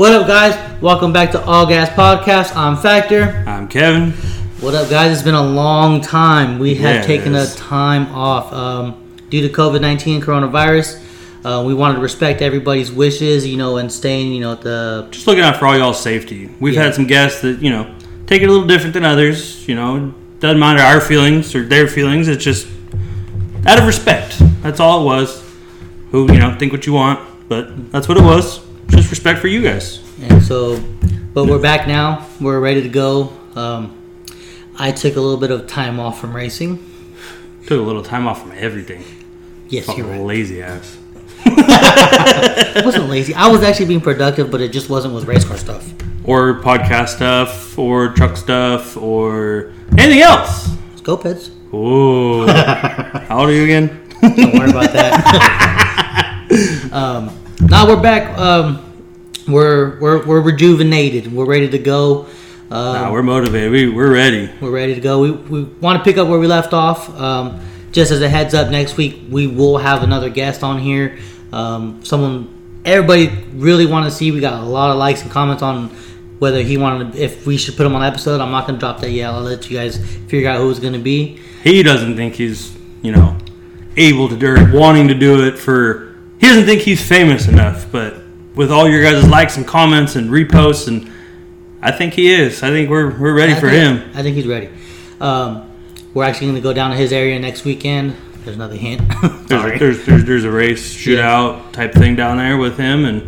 What 0.00 0.12
up, 0.12 0.26
guys? 0.26 0.80
Welcome 0.80 1.12
back 1.12 1.30
to 1.32 1.44
All 1.44 1.66
Gas 1.66 1.90
Podcast. 1.90 2.56
I'm 2.56 2.74
Factor. 2.74 3.44
I'm 3.46 3.68
Kevin. 3.68 4.12
What 4.62 4.74
up, 4.74 4.88
guys? 4.88 5.12
It's 5.12 5.20
been 5.20 5.34
a 5.34 5.42
long 5.46 6.00
time. 6.00 6.58
We 6.58 6.74
have 6.76 6.96
Yeah, 6.96 7.02
taken 7.02 7.34
a 7.34 7.46
time 7.46 8.06
off 8.14 8.50
um, 8.50 9.18
due 9.28 9.46
to 9.46 9.52
COVID 9.54 9.82
19 9.82 10.22
coronavirus. 10.22 11.02
Uh, 11.44 11.64
we 11.66 11.74
wanted 11.74 11.96
to 11.96 12.00
respect 12.00 12.40
everybody's 12.40 12.90
wishes, 12.90 13.46
you 13.46 13.58
know, 13.58 13.76
and 13.76 13.92
staying, 13.92 14.32
you 14.32 14.40
know, 14.40 14.52
at 14.52 14.62
the 14.62 15.06
Just 15.10 15.26
looking 15.26 15.44
out 15.44 15.58
for 15.58 15.66
all 15.66 15.76
y'all's 15.76 16.00
safety. 16.00 16.48
We've 16.60 16.72
Yeah. 16.72 16.84
had 16.84 16.94
some 16.94 17.06
guests 17.06 17.42
that, 17.42 17.60
you 17.60 17.68
know, 17.68 17.86
take 18.26 18.40
it 18.40 18.48
a 18.48 18.50
little 18.50 18.66
different 18.66 18.94
than 18.94 19.04
others. 19.04 19.68
You 19.68 19.74
know, 19.74 20.14
doesn't 20.38 20.58
matter 20.58 20.80
our 20.82 21.02
feelings 21.02 21.54
or 21.54 21.62
their 21.66 21.86
feelings. 21.86 22.26
It's 22.26 22.42
just 22.42 22.66
out 23.66 23.78
of 23.78 23.84
respect. 23.86 24.38
That's 24.62 24.80
all 24.80 25.02
it 25.02 25.04
was. 25.04 25.42
Who, 26.10 26.32
you 26.32 26.38
know, 26.38 26.56
think 26.58 26.72
what 26.72 26.86
you 26.86 26.94
want, 26.94 27.20
but 27.50 27.92
that's 27.92 28.08
what 28.08 28.16
it 28.16 28.24
was. 28.24 28.60
Just 28.90 29.10
respect 29.10 29.38
for 29.40 29.48
you 29.48 29.62
guys. 29.62 30.00
And 30.20 30.42
so, 30.42 30.82
but 31.32 31.46
we're 31.46 31.60
back 31.60 31.86
now. 31.86 32.26
We're 32.40 32.60
ready 32.60 32.82
to 32.82 32.88
go. 32.88 33.32
Um, 33.54 33.96
I 34.78 34.92
took 34.92 35.16
a 35.16 35.20
little 35.20 35.38
bit 35.38 35.50
of 35.50 35.66
time 35.66 36.00
off 36.00 36.20
from 36.20 36.34
racing. 36.34 36.86
Took 37.66 37.78
a 37.78 37.82
little 37.82 38.02
time 38.02 38.26
off 38.26 38.42
from 38.42 38.52
everything. 38.52 39.04
Yes, 39.68 39.86
you're 39.96 40.06
right. 40.06 40.20
lazy 40.20 40.62
ass. 40.62 40.98
I 41.44 42.82
wasn't 42.84 43.08
lazy. 43.08 43.34
I 43.34 43.48
was 43.48 43.62
actually 43.62 43.86
being 43.86 44.00
productive, 44.00 44.50
but 44.50 44.60
it 44.60 44.72
just 44.72 44.90
wasn't 44.90 45.14
with 45.14 45.24
race 45.24 45.44
car 45.44 45.56
stuff. 45.56 45.92
Or 46.24 46.60
podcast 46.60 47.08
stuff, 47.10 47.78
or 47.78 48.08
truck 48.10 48.36
stuff, 48.36 48.96
or 48.96 49.72
anything 49.96 50.22
else. 50.22 50.68
Let's 50.90 51.00
go, 51.02 51.16
Peds. 51.16 51.50
Ooh. 51.72 52.46
How 52.48 53.40
old 53.40 53.50
are 53.50 53.52
you 53.52 53.64
again? 53.64 54.08
Don't 54.20 54.54
worry 54.54 54.70
about 54.70 54.92
that. 54.92 56.48
um, 56.92 57.30
now 57.60 57.86
we're 57.86 58.00
back. 58.00 58.36
Um, 58.38 58.86
we're, 59.48 59.98
we're 60.00 60.26
we're 60.26 60.40
rejuvenated. 60.40 61.32
We're 61.32 61.46
ready 61.46 61.68
to 61.70 61.78
go. 61.78 62.26
Um, 62.70 62.94
Nah, 62.94 63.12
we're 63.12 63.22
motivated. 63.22 63.72
We, 63.72 63.88
we're 63.88 64.12
ready. 64.12 64.50
We're 64.60 64.70
ready 64.70 64.94
to 64.94 65.00
go. 65.00 65.20
We, 65.20 65.30
we 65.32 65.62
want 65.64 65.98
to 65.98 66.04
pick 66.04 66.18
up 66.18 66.28
where 66.28 66.38
we 66.38 66.46
left 66.46 66.72
off. 66.72 67.08
Um, 67.18 67.60
just 67.92 68.12
as 68.12 68.20
a 68.22 68.28
heads 68.28 68.54
up, 68.54 68.70
next 68.70 68.96
week 68.96 69.22
we 69.28 69.46
will 69.48 69.78
have 69.78 70.02
another 70.04 70.30
guest 70.30 70.62
on 70.62 70.78
here. 70.78 71.18
Um, 71.52 72.04
someone 72.04 72.80
everybody 72.84 73.28
really 73.54 73.86
want 73.86 74.04
to 74.04 74.10
see. 74.10 74.30
We 74.30 74.40
got 74.40 74.62
a 74.62 74.66
lot 74.66 74.90
of 74.90 74.96
likes 74.98 75.22
and 75.22 75.30
comments 75.30 75.62
on 75.62 75.88
whether 76.38 76.62
he 76.62 76.76
wanted 76.76 77.12
to, 77.12 77.18
if 77.22 77.46
we 77.46 77.56
should 77.56 77.76
put 77.76 77.84
him 77.84 77.94
on 77.94 78.02
the 78.02 78.06
episode. 78.06 78.40
I'm 78.40 78.52
not 78.52 78.66
going 78.66 78.78
to 78.78 78.80
drop 78.80 79.00
that 79.00 79.10
yet. 79.10 79.30
I'll 79.34 79.42
let 79.42 79.68
you 79.68 79.76
guys 79.76 79.98
figure 80.28 80.48
out 80.48 80.58
who 80.58 80.70
it's 80.70 80.78
going 80.80 80.92
to 80.94 80.98
be. 81.00 81.40
he 81.64 81.82
doesn't 81.82 82.16
think 82.16 82.34
he's 82.36 82.74
you 83.02 83.12
know 83.12 83.36
able 83.96 84.28
to 84.28 84.36
do 84.36 84.54
it 84.54 84.72
wanting 84.72 85.08
to 85.08 85.14
do 85.14 85.44
it 85.46 85.58
for 85.58 86.09
he 86.40 86.46
doesn't 86.46 86.64
think 86.64 86.80
he's 86.82 87.06
famous 87.06 87.46
enough 87.48 87.86
but 87.92 88.16
with 88.54 88.70
all 88.72 88.88
your 88.88 89.02
guys' 89.02 89.26
likes 89.28 89.56
and 89.56 89.66
comments 89.66 90.16
and 90.16 90.30
reposts 90.30 90.88
and 90.88 91.10
i 91.82 91.90
think 91.92 92.14
he 92.14 92.30
is 92.32 92.62
i 92.62 92.68
think 92.70 92.90
we're 92.90 93.16
we're 93.18 93.34
ready 93.34 93.52
I 93.52 93.60
for 93.60 93.68
think- 93.70 94.00
him 94.02 94.10
I 94.14 94.22
think 94.22 94.36
he's 94.36 94.46
ready. 94.46 94.68
Um, 95.20 95.70
we're 96.14 96.24
actually 96.24 96.48
going 96.48 96.56
to 96.56 96.62
go 96.62 96.72
down 96.72 96.90
to 96.90 96.96
his 96.96 97.12
area 97.12 97.38
next 97.38 97.64
weekend. 97.64 98.16
There's 98.44 98.56
another 98.56 98.74
hint. 98.74 99.02
there's, 99.48 99.78
there's, 99.78 100.06
there's 100.06 100.24
there's 100.24 100.44
a 100.44 100.50
race 100.50 100.94
shootout 100.94 101.72
type 101.72 101.92
thing 101.92 102.16
down 102.16 102.38
there 102.38 102.56
with 102.56 102.76
him 102.78 103.04
and 103.04 103.22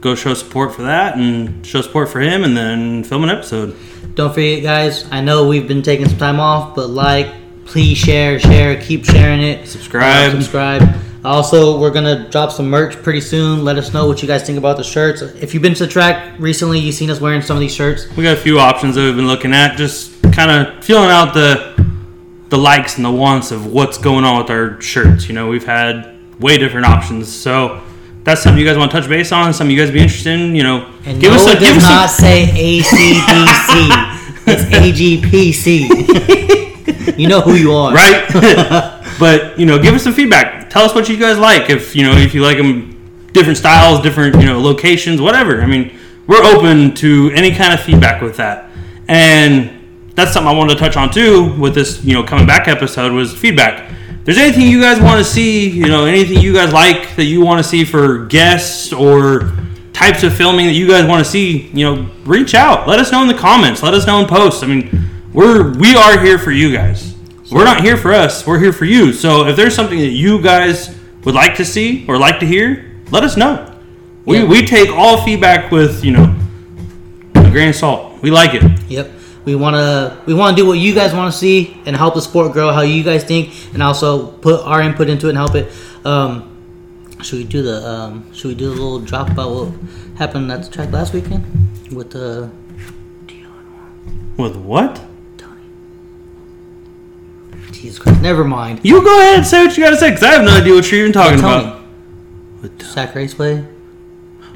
go 0.00 0.14
show 0.14 0.34
support 0.34 0.74
for 0.74 0.82
that 0.82 1.16
and 1.16 1.64
show 1.64 1.80
support 1.80 2.08
for 2.10 2.20
him 2.20 2.42
and 2.44 2.56
then 2.56 3.04
film 3.04 3.22
an 3.24 3.30
episode 3.30 3.74
Don't 4.16 4.34
forget, 4.34 4.62
guys. 4.62 5.10
I 5.10 5.20
know 5.20 5.46
we've 5.48 5.68
been 5.68 5.82
taking 5.82 6.08
some 6.08 6.18
time 6.18 6.40
off, 6.40 6.74
but 6.74 6.88
like, 6.90 7.28
please 7.64 7.96
share, 7.96 8.38
share, 8.40 8.80
keep 8.82 9.04
sharing 9.04 9.40
it. 9.40 9.66
Subscribe. 9.68 10.28
Uh, 10.34 10.40
subscribe. 10.42 10.82
Also, 11.24 11.78
we're 11.78 11.90
gonna 11.90 12.28
drop 12.30 12.50
some 12.50 12.70
merch 12.70 12.94
pretty 13.02 13.20
soon. 13.20 13.62
Let 13.64 13.76
us 13.76 13.92
know 13.92 14.06
what 14.06 14.22
you 14.22 14.28
guys 14.28 14.42
think 14.44 14.56
about 14.58 14.76
the 14.78 14.84
shirts. 14.84 15.20
If 15.20 15.52
you've 15.52 15.62
been 15.62 15.74
to 15.74 15.84
the 15.86 15.92
track 15.92 16.34
recently, 16.38 16.78
you've 16.78 16.94
seen 16.94 17.10
us 17.10 17.20
wearing 17.20 17.42
some 17.42 17.56
of 17.56 17.60
these 17.60 17.74
shirts. 17.74 18.06
we 18.16 18.22
got 18.22 18.38
a 18.38 18.40
few 18.40 18.58
options 18.58 18.94
that 18.94 19.02
we've 19.02 19.16
been 19.16 19.26
looking 19.26 19.52
at 19.52 19.76
just 19.76 20.12
kind 20.32 20.50
of 20.50 20.82
feeling 20.84 21.10
out 21.10 21.34
the 21.34 21.68
the 22.48 22.56
likes 22.58 22.96
and 22.96 23.04
the 23.04 23.10
wants 23.10 23.50
of 23.52 23.66
what's 23.66 23.98
going 23.98 24.24
on 24.24 24.38
with 24.38 24.50
our 24.50 24.80
shirts 24.80 25.28
you 25.28 25.34
know 25.34 25.46
we've 25.48 25.66
had 25.66 26.16
way 26.40 26.56
different 26.58 26.84
options 26.86 27.30
so 27.32 27.80
that's 28.24 28.42
something 28.42 28.58
you 28.60 28.66
guys 28.66 28.76
want 28.76 28.90
to 28.90 29.00
touch 29.00 29.08
base 29.08 29.30
on 29.30 29.54
something 29.54 29.70
you 29.76 29.80
guys 29.80 29.92
be 29.92 30.00
interested 30.00 30.32
in 30.40 30.56
you 30.56 30.64
know 30.64 30.84
And 31.04 31.20
give 31.20 31.30
no, 31.32 31.36
us 31.36 31.46
a 31.46 31.50
it 31.52 31.60
give 31.60 31.74
does 31.74 31.84
us 31.84 31.90
not 31.90 32.06
a, 32.06 32.08
say 32.12 32.46
ACDC. 32.80 33.88
it's 34.52 34.64
AGPC. 34.74 35.88
you 37.18 37.28
know 37.28 37.40
who 37.40 37.54
you 37.54 37.72
are, 37.72 37.92
right 37.94 38.24
but 39.20 39.56
you 39.58 39.66
know 39.66 39.80
give 39.80 39.94
us 39.94 40.02
some 40.02 40.14
feedback. 40.14 40.70
Tell 40.70 40.82
us 40.82 40.94
what 40.94 41.08
you 41.08 41.16
guys 41.16 41.38
like. 41.38 41.70
If 41.70 41.94
you 41.94 42.02
know 42.02 42.12
if 42.16 42.34
you 42.34 42.42
like 42.42 42.56
them 42.56 42.96
different 43.32 43.58
styles 43.58 44.02
different 44.02 44.34
you 44.36 44.46
know 44.46 44.58
locations 44.58 45.20
whatever. 45.20 45.62
I 45.62 45.66
mean 45.66 45.96
we're 46.26 46.42
open 46.42 46.94
to 46.96 47.30
any 47.34 47.52
kind 47.54 47.72
of 47.72 47.80
feedback 47.80 48.22
with 48.22 48.38
that. 48.38 48.70
And 49.06 49.76
that's 50.14 50.32
something 50.32 50.48
i 50.48 50.52
wanted 50.52 50.74
to 50.74 50.78
touch 50.78 50.96
on 50.96 51.10
too 51.10 51.58
with 51.58 51.74
this 51.74 52.04
you 52.04 52.12
know 52.12 52.22
coming 52.22 52.46
back 52.46 52.66
episode 52.66 53.12
was 53.12 53.36
feedback. 53.36 53.92
If 54.20 54.24
there's 54.24 54.38
anything 54.38 54.66
you 54.66 54.80
guys 54.80 55.00
want 55.00 55.18
to 55.18 55.24
see 55.24 55.68
you 55.68 55.86
know 55.86 56.06
anything 56.06 56.40
you 56.40 56.54
guys 56.54 56.72
like 56.72 57.14
that 57.16 57.24
you 57.24 57.44
want 57.44 57.62
to 57.62 57.68
see 57.68 57.84
for 57.84 58.24
guests 58.26 58.92
or 58.92 59.52
types 59.92 60.22
of 60.22 60.34
filming 60.34 60.66
that 60.66 60.72
you 60.72 60.88
guys 60.88 61.06
want 61.06 61.22
to 61.22 61.30
see 61.30 61.68
you 61.68 61.84
know 61.84 62.10
reach 62.24 62.54
out. 62.54 62.88
Let 62.88 62.98
us 62.98 63.12
know 63.12 63.20
in 63.20 63.28
the 63.28 63.34
comments. 63.34 63.82
Let 63.82 63.92
us 63.92 64.06
know 64.06 64.18
in 64.20 64.26
posts. 64.26 64.62
I 64.62 64.66
mean 64.66 65.08
we're 65.34 65.72
we 65.78 65.94
are 65.94 66.18
here 66.18 66.38
for 66.38 66.50
you 66.50 66.72
guys 66.72 67.09
we're 67.50 67.64
not 67.64 67.80
here 67.82 67.96
for 67.96 68.12
us. 68.12 68.46
We're 68.46 68.58
here 68.60 68.72
for 68.72 68.84
you. 68.84 69.12
So 69.12 69.46
if 69.46 69.56
there's 69.56 69.74
something 69.74 69.98
that 69.98 70.10
you 70.10 70.40
guys 70.42 70.96
would 71.24 71.34
like 71.34 71.56
to 71.56 71.64
see 71.64 72.04
or 72.08 72.16
like 72.18 72.38
to 72.40 72.46
hear, 72.46 72.92
let 73.10 73.22
us 73.24 73.36
know. 73.36 73.66
We, 74.24 74.38
Yeah. 74.38 74.44
we 74.44 74.66
take 74.66 74.90
all 74.90 75.24
feedback 75.24 75.70
with 75.70 76.04
you 76.04 76.12
know 76.12 76.34
a 77.34 77.50
grain 77.50 77.68
of 77.70 77.74
salt. 77.76 78.20
We 78.22 78.30
like 78.30 78.54
it. 78.54 78.62
Yep. 78.88 79.10
We 79.44 79.54
wanna 79.54 80.18
we 80.26 80.34
wanna 80.34 80.56
do 80.56 80.66
what 80.66 80.78
you 80.78 80.94
guys 80.94 81.12
want 81.14 81.32
to 81.32 81.38
see 81.38 81.76
and 81.86 81.96
help 81.96 82.14
the 82.14 82.20
sport 82.20 82.52
grow 82.52 82.72
how 82.72 82.82
you 82.82 83.02
guys 83.02 83.24
think, 83.24 83.50
and 83.72 83.82
also 83.82 84.26
put 84.26 84.60
our 84.66 84.82
input 84.82 85.08
into 85.08 85.26
it 85.26 85.30
and 85.30 85.38
help 85.38 85.54
it. 85.54 85.72
Um, 86.04 86.44
should 87.22 87.38
we 87.38 87.44
do 87.44 87.62
the 87.62 87.86
um, 87.86 88.32
Should 88.32 88.48
we 88.48 88.54
do 88.54 88.68
a 88.68 88.76
little 88.76 89.00
drop 89.00 89.30
about 89.30 89.50
what 89.50 89.68
happened 90.18 90.52
at 90.52 90.62
the 90.62 90.70
track 90.70 90.92
last 90.92 91.12
weekend 91.14 91.44
with 91.90 92.10
the 92.10 92.50
With 94.36 94.56
what? 94.56 95.00
Jesus 97.72 97.98
Christ? 97.98 98.20
Never 98.20 98.44
mind. 98.44 98.80
You 98.82 99.02
go 99.02 99.18
ahead 99.20 99.38
and 99.38 99.46
say 99.46 99.64
what 99.66 99.76
you 99.76 99.82
got 99.84 99.90
to 99.90 99.96
say 99.96 100.10
because 100.10 100.22
I 100.22 100.32
have 100.32 100.44
no 100.44 100.56
idea 100.56 100.74
what 100.74 100.90
you're 100.90 101.00
even 101.00 101.12
talking 101.12 101.40
Tony. 101.40 101.64
about. 101.64 101.82
With- 102.62 102.82
Sac 102.82 103.14
Raceway. 103.14 103.64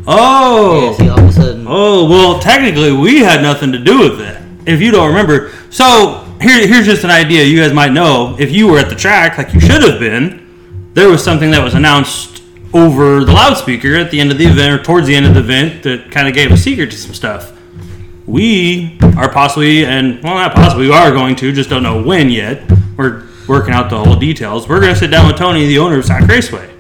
Oh. 0.06 0.91
Yeah, 0.91 0.97
see, 0.97 1.08
all 1.08 1.19
of 1.20 1.28
a 1.28 1.32
sudden. 1.32 1.64
Oh 1.69 2.08
well, 2.08 2.38
technically 2.41 2.92
we 2.92 3.20
had 3.20 3.41
nothing 3.42 3.72
to 3.72 3.78
do 3.78 4.00
with 4.00 4.20
it. 4.20 4.41
If 4.66 4.80
you 4.80 4.91
don't 4.91 5.08
remember, 5.08 5.53
so 5.70 6.26
here, 6.41 6.66
here's 6.66 6.86
just 6.86 7.04
an 7.04 7.10
idea 7.10 7.44
you 7.44 7.60
guys 7.60 7.72
might 7.72 7.92
know. 7.92 8.36
If 8.38 8.50
you 8.53 8.66
were 8.69 8.78
at 8.78 8.88
the 8.88 8.94
track, 8.94 9.38
like 9.38 9.54
you 9.54 9.60
should 9.60 9.82
have 9.82 10.00
been, 10.00 10.91
there 10.94 11.08
was 11.08 11.22
something 11.22 11.50
that 11.53 11.62
was 11.62 11.74
announced 11.74 12.42
over 12.72 13.24
the 13.24 13.32
loudspeaker 13.32 13.94
at 13.94 14.10
the 14.10 14.20
end 14.20 14.32
of 14.32 14.38
the 14.38 14.44
event 14.47 14.80
or 14.80 14.82
towards 14.82 15.06
the 15.06 15.14
end 15.14 15.26
of 15.26 15.34
the 15.34 15.41
event 15.41 15.82
that 15.84 16.10
kind 16.10 16.26
of 16.26 16.34
gave 16.34 16.50
a 16.50 16.56
secret 16.56 16.91
to 16.91 16.97
some 16.97 17.14
stuff. 17.14 17.53
We 18.26 18.98
are 19.16 19.30
possibly, 19.30 19.84
and 19.84 20.22
well, 20.24 20.34
not 20.34 20.54
possibly, 20.54 20.88
we 20.88 20.92
are 20.94 21.12
going 21.12 21.36
to, 21.36 21.53
just 21.53 21.70
don't 21.70 21.82
know 21.82 22.03
when 22.03 22.30
yet. 22.30 22.62
We're 22.97 23.27
working 23.49 23.75
out 23.75 23.91
the 23.91 24.03
whole 24.03 24.16
details. 24.16 24.69
We're 24.69 24.81
going 24.81 24.93
to 24.93 24.99
sit 24.99 25.10
down 25.10 25.27
with 25.27 25.37
Tony, 25.37 25.66
the 25.66 25.78
owner 25.78 25.99
of 25.99 26.05
Sac 26.05 26.27
Raceway. 26.28 26.75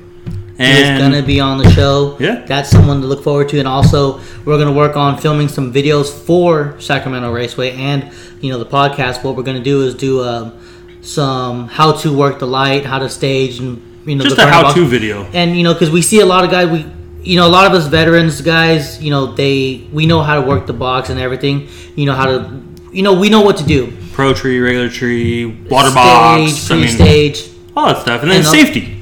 He's 0.56 0.98
gonna 0.98 1.22
be 1.22 1.40
on 1.40 1.58
the 1.58 1.68
show. 1.70 2.16
Yeah. 2.20 2.44
That's 2.46 2.70
someone 2.70 3.00
to 3.00 3.06
look 3.06 3.24
forward 3.24 3.48
to. 3.48 3.58
And 3.58 3.66
also, 3.66 4.20
we're 4.44 4.56
gonna 4.56 4.72
work 4.72 4.96
on 4.96 5.18
filming 5.18 5.48
some 5.48 5.72
videos 5.72 6.12
for 6.12 6.78
Sacramento 6.80 7.32
Raceway 7.32 7.72
and 7.72 8.12
you 8.40 8.52
know 8.52 8.58
the 8.58 8.66
podcast. 8.66 9.24
What 9.24 9.36
we're 9.36 9.42
gonna 9.42 9.62
do 9.62 9.82
is 9.82 9.94
do 9.94 10.22
um, 10.22 10.52
some 11.00 11.66
how 11.66 11.92
to 11.92 12.16
work 12.16 12.38
the 12.38 12.46
light, 12.46 12.86
how 12.86 13.00
to 13.00 13.08
stage, 13.08 13.58
and 13.58 13.82
you 14.06 14.14
know 14.14 14.24
just 14.24 14.36
the 14.36 14.46
a 14.46 14.50
how-to 14.50 14.86
video. 14.86 15.24
And 15.32 15.56
you 15.56 15.64
know, 15.64 15.72
because 15.72 15.90
we 15.90 16.02
see 16.02 16.20
a 16.20 16.26
lot 16.26 16.44
of 16.44 16.50
guys, 16.52 16.68
we 16.70 16.86
you 17.22 17.36
know 17.36 17.48
a 17.48 17.50
lot 17.50 17.66
of 17.66 17.72
us 17.72 17.88
veterans 17.88 18.40
guys, 18.40 19.02
you 19.02 19.10
know 19.10 19.34
they 19.34 19.88
we 19.92 20.06
know 20.06 20.22
how 20.22 20.40
to 20.40 20.46
work 20.46 20.66
the 20.68 20.72
box 20.72 21.10
and 21.10 21.18
everything. 21.18 21.68
You 21.96 22.06
know 22.06 22.14
how 22.14 22.26
to, 22.26 22.62
you 22.92 23.02
know 23.02 23.18
we 23.18 23.28
know 23.28 23.40
what 23.40 23.56
to 23.56 23.64
do. 23.64 23.92
Pro 24.14 24.32
tree, 24.32 24.60
regular 24.60 24.88
tree, 24.88 25.44
water 25.68 25.90
stage, 25.90 25.94
box. 25.96 26.70
I 26.70 26.74
mean, 26.76 26.84
pre-stage. 26.84 27.50
all 27.76 27.88
that 27.88 28.00
stuff, 28.02 28.22
and 28.22 28.30
then 28.30 28.38
And, 28.38 28.46
safety. 28.46 28.96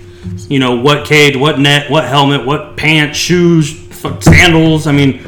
You 0.49 0.59
know, 0.59 0.77
what 0.81 1.05
cage, 1.07 1.37
what 1.37 1.59
net, 1.59 1.91
what 1.91 2.05
helmet, 2.05 2.47
what 2.47 2.77
pants, 2.79 3.19
shoes, 3.19 3.79
sandals. 4.21 4.87
I 4.87 4.93
mean, 4.93 5.21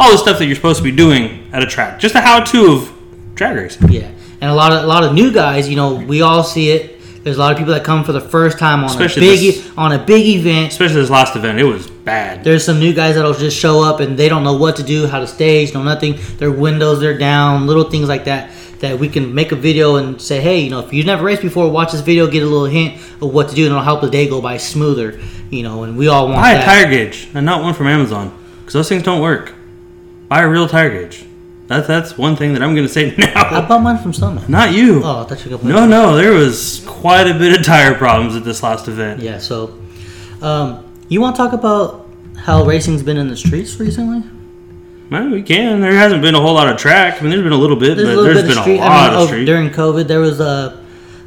all 0.00 0.10
the 0.10 0.18
stuff 0.18 0.38
that 0.38 0.46
you're 0.46 0.56
supposed 0.56 0.78
to 0.78 0.84
be 0.84 0.90
doing 0.90 1.46
at 1.52 1.62
a 1.62 1.66
track. 1.66 1.98
Just 2.00 2.14
a 2.14 2.20
how-to 2.20 2.72
of 2.72 2.92
drag 3.34 3.56
racing. 3.56 3.90
Yeah, 3.90 4.08
and 4.40 4.50
a 4.50 4.54
lot 4.54 4.72
of 4.72 4.84
a 4.84 4.86
lot 4.86 5.04
of 5.04 5.12
new 5.12 5.30
guys. 5.32 5.68
You 5.68 5.76
know, 5.76 5.94
we 5.96 6.22
all 6.22 6.42
see 6.42 6.70
it. 6.70 6.94
There's 7.22 7.36
a 7.36 7.40
lot 7.40 7.50
of 7.52 7.58
people 7.58 7.74
that 7.74 7.82
come 7.84 8.04
for 8.04 8.12
the 8.12 8.20
first 8.20 8.56
time 8.58 8.80
on 8.84 8.86
Especially 8.90 9.26
a 9.26 9.30
big 9.32 9.40
this- 9.54 9.70
on 9.76 9.92
a 9.92 9.98
big 9.98 10.26
event. 10.38 10.72
Especially 10.72 11.00
this 11.00 11.10
last 11.10 11.34
event, 11.36 11.58
it 11.58 11.64
was 11.64 11.88
bad. 11.88 12.44
There's 12.44 12.64
some 12.64 12.78
new 12.78 12.94
guys 12.94 13.16
that'll 13.16 13.34
just 13.34 13.58
show 13.58 13.82
up 13.82 13.98
and 14.00 14.16
they 14.16 14.28
don't 14.28 14.44
know 14.44 14.56
what 14.56 14.76
to 14.76 14.82
do, 14.84 15.06
how 15.08 15.18
to 15.20 15.26
stage, 15.26 15.74
no 15.74 15.82
nothing. 15.82 16.14
Their 16.38 16.52
windows 16.52 17.00
they're 17.00 17.18
down, 17.18 17.66
little 17.66 17.90
things 17.90 18.08
like 18.08 18.24
that. 18.26 18.50
That 18.80 18.98
we 18.98 19.08
can 19.08 19.34
make 19.34 19.52
a 19.52 19.56
video 19.56 19.96
and 19.96 20.20
say, 20.20 20.40
hey, 20.40 20.60
you 20.60 20.70
know, 20.70 20.80
if 20.80 20.92
you've 20.92 21.06
never 21.06 21.24
raced 21.24 21.40
before, 21.42 21.70
watch 21.70 21.92
this 21.92 22.02
video, 22.02 22.26
get 22.26 22.42
a 22.42 22.46
little 22.46 22.66
hint 22.66 22.96
of 23.22 23.32
what 23.32 23.48
to 23.48 23.54
do, 23.54 23.62
and 23.64 23.70
it'll 23.72 23.82
help 23.82 24.02
the 24.02 24.10
day 24.10 24.28
go 24.28 24.40
by 24.42 24.58
smoother. 24.58 25.18
You 25.50 25.62
know, 25.62 25.84
and 25.84 25.96
we 25.96 26.08
all 26.08 26.26
want 26.28 26.42
Buy 26.42 26.52
a 26.52 26.54
that. 26.56 26.64
tire 26.64 26.90
gauge 26.90 27.28
and 27.32 27.46
not 27.46 27.62
one 27.62 27.72
from 27.72 27.86
Amazon 27.86 28.36
because 28.60 28.74
those 28.74 28.88
things 28.88 29.02
don't 29.02 29.22
work. 29.22 29.54
buy 30.28 30.42
a 30.42 30.48
real 30.48 30.68
tire 30.68 30.90
gauge. 30.90 31.24
That's 31.68 31.86
that's 31.88 32.18
one 32.18 32.36
thing 32.36 32.52
that 32.52 32.62
I'm 32.62 32.74
going 32.74 32.86
to 32.86 32.92
say 32.92 33.14
now. 33.18 33.32
I 33.34 33.66
bought 33.66 33.80
mine 33.82 33.98
from 33.98 34.12
Summit. 34.12 34.48
Not 34.48 34.72
you. 34.74 35.02
Oh, 35.04 35.22
I 35.22 35.24
thought 35.24 35.44
you 35.44 35.50
got 35.50 35.64
No, 35.64 35.86
no, 35.86 36.14
there 36.16 36.32
was 36.32 36.84
quite 36.86 37.26
a 37.28 37.34
bit 37.34 37.58
of 37.58 37.64
tire 37.64 37.94
problems 37.94 38.36
at 38.36 38.44
this 38.44 38.62
last 38.62 38.88
event. 38.88 39.20
Yeah. 39.22 39.38
So, 39.38 39.76
um, 40.42 40.84
you 41.08 41.20
want 41.20 41.34
to 41.36 41.42
talk 41.42 41.52
about 41.52 42.08
how 42.36 42.64
racing's 42.64 43.02
been 43.02 43.16
in 43.16 43.28
the 43.28 43.36
streets 43.36 43.80
recently? 43.80 44.22
Man, 45.08 45.30
we 45.30 45.42
can. 45.42 45.80
There 45.80 45.92
hasn't 45.92 46.20
been 46.20 46.34
a 46.34 46.40
whole 46.40 46.54
lot 46.54 46.68
of 46.68 46.76
track. 46.78 47.18
I 47.18 47.20
mean, 47.20 47.30
there's 47.30 47.42
been 47.42 47.52
a 47.52 47.56
little 47.56 47.76
bit, 47.76 47.96
There's 47.96 48.16
but 48.16 48.22
there's 48.22 48.42
bit 48.42 48.48
been 48.54 48.62
street. 48.62 48.78
a 48.78 48.82
I 48.82 48.88
lot 48.88 49.10
mean, 49.12 49.14
of 49.14 49.20
oh, 49.22 49.26
street. 49.28 49.44
during 49.44 49.70
COVID, 49.70 50.06
there 50.08 50.20
was 50.20 50.40
a. 50.40 50.84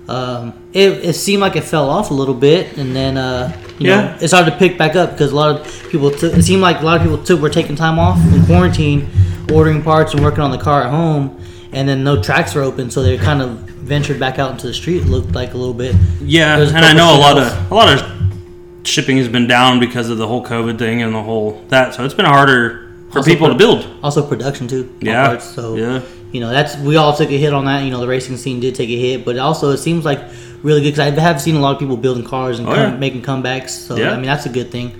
Um, 0.10 0.54
it, 0.74 1.06
it 1.06 1.14
seemed 1.14 1.40
like 1.42 1.56
it 1.56 1.64
fell 1.64 1.88
off 1.90 2.10
a 2.10 2.14
little 2.14 2.34
bit, 2.34 2.78
and 2.78 2.96
then 2.96 3.16
uh, 3.16 3.56
you 3.78 3.90
Yeah. 3.90 4.02
know 4.02 4.18
it 4.20 4.28
started 4.28 4.52
to 4.52 4.58
pick 4.58 4.78
back 4.78 4.96
up 4.96 5.12
because 5.12 5.31
a 5.31 5.36
lot 5.36 5.56
of 5.62 5.90
people. 5.90 6.10
Took, 6.12 6.34
it 6.34 6.44
seemed 6.44 6.62
like 6.62 6.81
a 6.81 6.86
lot 6.86 6.98
of 6.98 7.04
people 7.04 7.24
took 7.24 7.40
were 7.42 7.50
taking 7.50 7.76
time 7.76 8.00
off 8.00 8.18
in 8.34 8.44
quarantine, 8.46 9.08
ordering 9.54 9.81
parts 9.84 10.14
and 10.14 10.24
working 10.24 10.42
on 10.42 10.52
the 10.52 10.58
car 10.58 10.84
at 10.84 10.90
home, 10.90 11.40
and 11.72 11.88
then 11.88 12.04
no 12.04 12.22
tracks 12.22 12.56
were 12.56 12.64
open, 12.64 12.90
so 12.90 13.04
they 13.04 13.18
kind 13.18 13.42
of 13.42 13.52
ventured 13.60 14.20
back 14.20 14.40
out 14.40 14.52
into 14.52 14.66
the 14.68 14.74
street. 14.74 15.04
It 15.04 15.08
looked 15.08 15.34
like 15.34 15.54
a 15.54 15.58
little 15.58 15.76
bit. 15.76 15.96
Yeah, 16.22 16.58
and 16.60 16.78
I 16.86 16.92
know 16.94 17.16
a 17.16 17.20
lot 17.20 17.38
of 17.38 17.72
a 17.72 17.76
lot 17.76 17.88
of 17.98 18.88
shipping 18.88 19.18
has 19.18 19.28
been 19.30 19.46
down 19.48 19.80
because 19.80 20.10
of 20.10 20.18
the 20.18 20.28
whole 20.28 20.44
COVID 20.44 20.80
thing 20.80 21.02
and 21.04 21.14
the 21.14 21.22
whole 21.24 21.64
that. 21.70 21.94
So 21.94 22.04
it's 22.04 22.16
been 22.16 22.26
harder 22.26 22.88
for 23.11 23.19
Also 23.19 23.29
people 23.31 23.47
to 23.47 23.56
build. 23.56 23.88
Also 24.03 24.25
production 24.27 24.67
too. 24.67 24.94
Yeah, 25.01 25.27
parts, 25.27 25.45
so 25.56 25.75
yeah. 25.75 26.01
you 26.31 26.39
know 26.39 26.50
that's 26.50 26.77
we 26.77 26.95
all 26.95 27.13
took 27.15 27.29
a 27.29 27.38
hit 27.38 27.53
on 27.53 27.65
that. 27.65 27.83
You 27.83 27.91
know 27.91 28.00
the 28.00 28.07
racing 28.07 28.38
scene 28.38 28.59
did 28.59 28.75
take 28.75 28.89
a 28.89 29.00
hit, 29.00 29.25
but 29.25 29.38
also 29.38 29.69
it 29.71 29.77
seems 29.77 30.06
like 30.06 30.19
really 30.63 30.81
good 30.81 30.94
because 30.95 31.00
I 31.00 31.11
have 31.19 31.41
seen 31.41 31.56
a 31.56 31.59
lot 31.59 31.73
of 31.73 31.79
people 31.79 31.97
building 31.97 32.23
cars 32.25 32.59
and 32.59 32.67
Oh, 32.67 32.73
come, 32.75 32.94
yeah. 32.94 32.97
making 32.97 33.21
comebacks. 33.21 33.69
So 33.71 33.95
Yeah. 33.95 34.11
I 34.11 34.15
mean 34.15 34.25
that's 34.25 34.45
a 34.45 34.50
good 34.50 34.71
thing. 34.71 34.91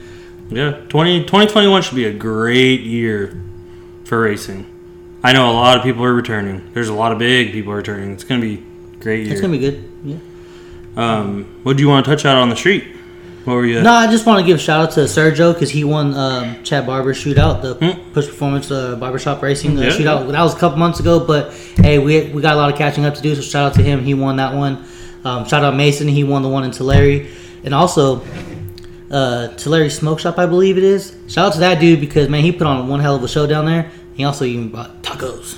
Yeah, 0.50 0.72
20, 0.90 1.26
2021 1.26 1.82
should 1.84 1.96
be 1.96 2.06
a 2.06 2.14
great 2.14 2.82
year 2.82 3.40
for 4.06 4.22
racing. 4.22 4.66
I 5.24 5.34
know 5.34 5.52
a 5.52 5.54
lot 5.54 5.78
of 5.78 5.84
people 5.84 6.04
are 6.04 6.14
returning. 6.14 6.72
There's 6.74 6.90
a 6.90 6.94
lot 6.94 7.12
of 7.12 7.20
big 7.20 7.52
people 7.52 7.74
returning. 7.74 8.12
It's 8.14 8.24
gonna 8.24 8.42
be 8.42 8.56
a 8.94 8.98
great 9.04 9.24
year. 9.26 9.34
It's 9.34 9.42
gonna 9.42 9.52
be 9.52 9.60
good. 9.60 9.84
Yeah. 10.04 10.16
um, 10.98 11.60
what 11.64 11.78
do 11.78 11.84
you 11.84 11.90
want 11.90 12.06
to 12.06 12.12
touch 12.12 12.26
out 12.26 12.38
on 12.38 12.50
the 12.50 12.56
street? 12.56 12.84
Were 13.50 13.66
you? 13.66 13.82
No, 13.82 13.92
I 13.92 14.10
just 14.10 14.26
want 14.26 14.40
to 14.40 14.46
give 14.46 14.58
a 14.58 14.60
shout 14.60 14.80
out 14.82 14.92
to 14.94 15.02
Sergio 15.02 15.54
because 15.54 15.70
he 15.72 15.84
won 15.84 16.14
um, 16.14 16.64
Chad 16.64 16.86
Barber 16.86 17.14
shootout, 17.14 17.62
the 17.62 17.74
Hmm. 17.76 18.12
push 18.14 18.28
performance 18.28 18.70
uh, 18.72 18.96
barbershop 18.96 19.42
racing 19.42 19.78
uh, 19.78 19.82
Yeah. 19.82 19.90
shootout. 19.90 20.32
That 20.32 20.42
was 20.42 20.54
a 20.56 20.58
couple 20.60 20.78
months 20.78 21.00
ago, 21.00 21.20
but 21.20 21.52
hey, 21.78 21.98
we 22.00 22.26
we 22.34 22.42
got 22.42 22.54
a 22.54 22.58
lot 22.58 22.72
of 22.72 22.78
catching 22.78 23.06
up 23.06 23.16
to 23.16 23.22
do. 23.22 23.36
So 23.36 23.42
shout 23.42 23.66
out 23.72 23.74
to 23.76 23.82
him. 23.84 24.04
He 24.04 24.14
won 24.14 24.36
that 24.38 24.54
one. 24.56 24.84
Um, 25.26 25.46
shout 25.48 25.64
out 25.64 25.76
Mason. 25.76 26.08
He 26.08 26.24
won 26.24 26.42
the 26.44 26.50
one 26.50 26.64
in 26.64 26.72
Tulare, 26.72 27.26
and 27.64 27.74
also 27.74 28.22
uh, 29.12 29.48
Tulare 29.58 29.90
Smoke 29.90 30.20
Shop, 30.20 30.38
I 30.38 30.46
believe 30.46 30.78
it 30.78 30.84
is. 30.84 31.16
Shout 31.28 31.48
out 31.48 31.54
to 31.54 31.60
that 31.60 31.80
dude 31.80 32.00
because 32.00 32.30
man, 32.30 32.44
he 32.44 32.52
put 32.52 32.68
on 32.68 32.88
one 32.88 33.00
hell 33.00 33.16
of 33.16 33.24
a 33.24 33.28
show 33.28 33.48
down 33.48 33.66
there. 33.66 33.92
He 34.14 34.24
also 34.24 34.46
even 34.46 34.70
bought 34.70 35.02
tacos. 35.02 35.58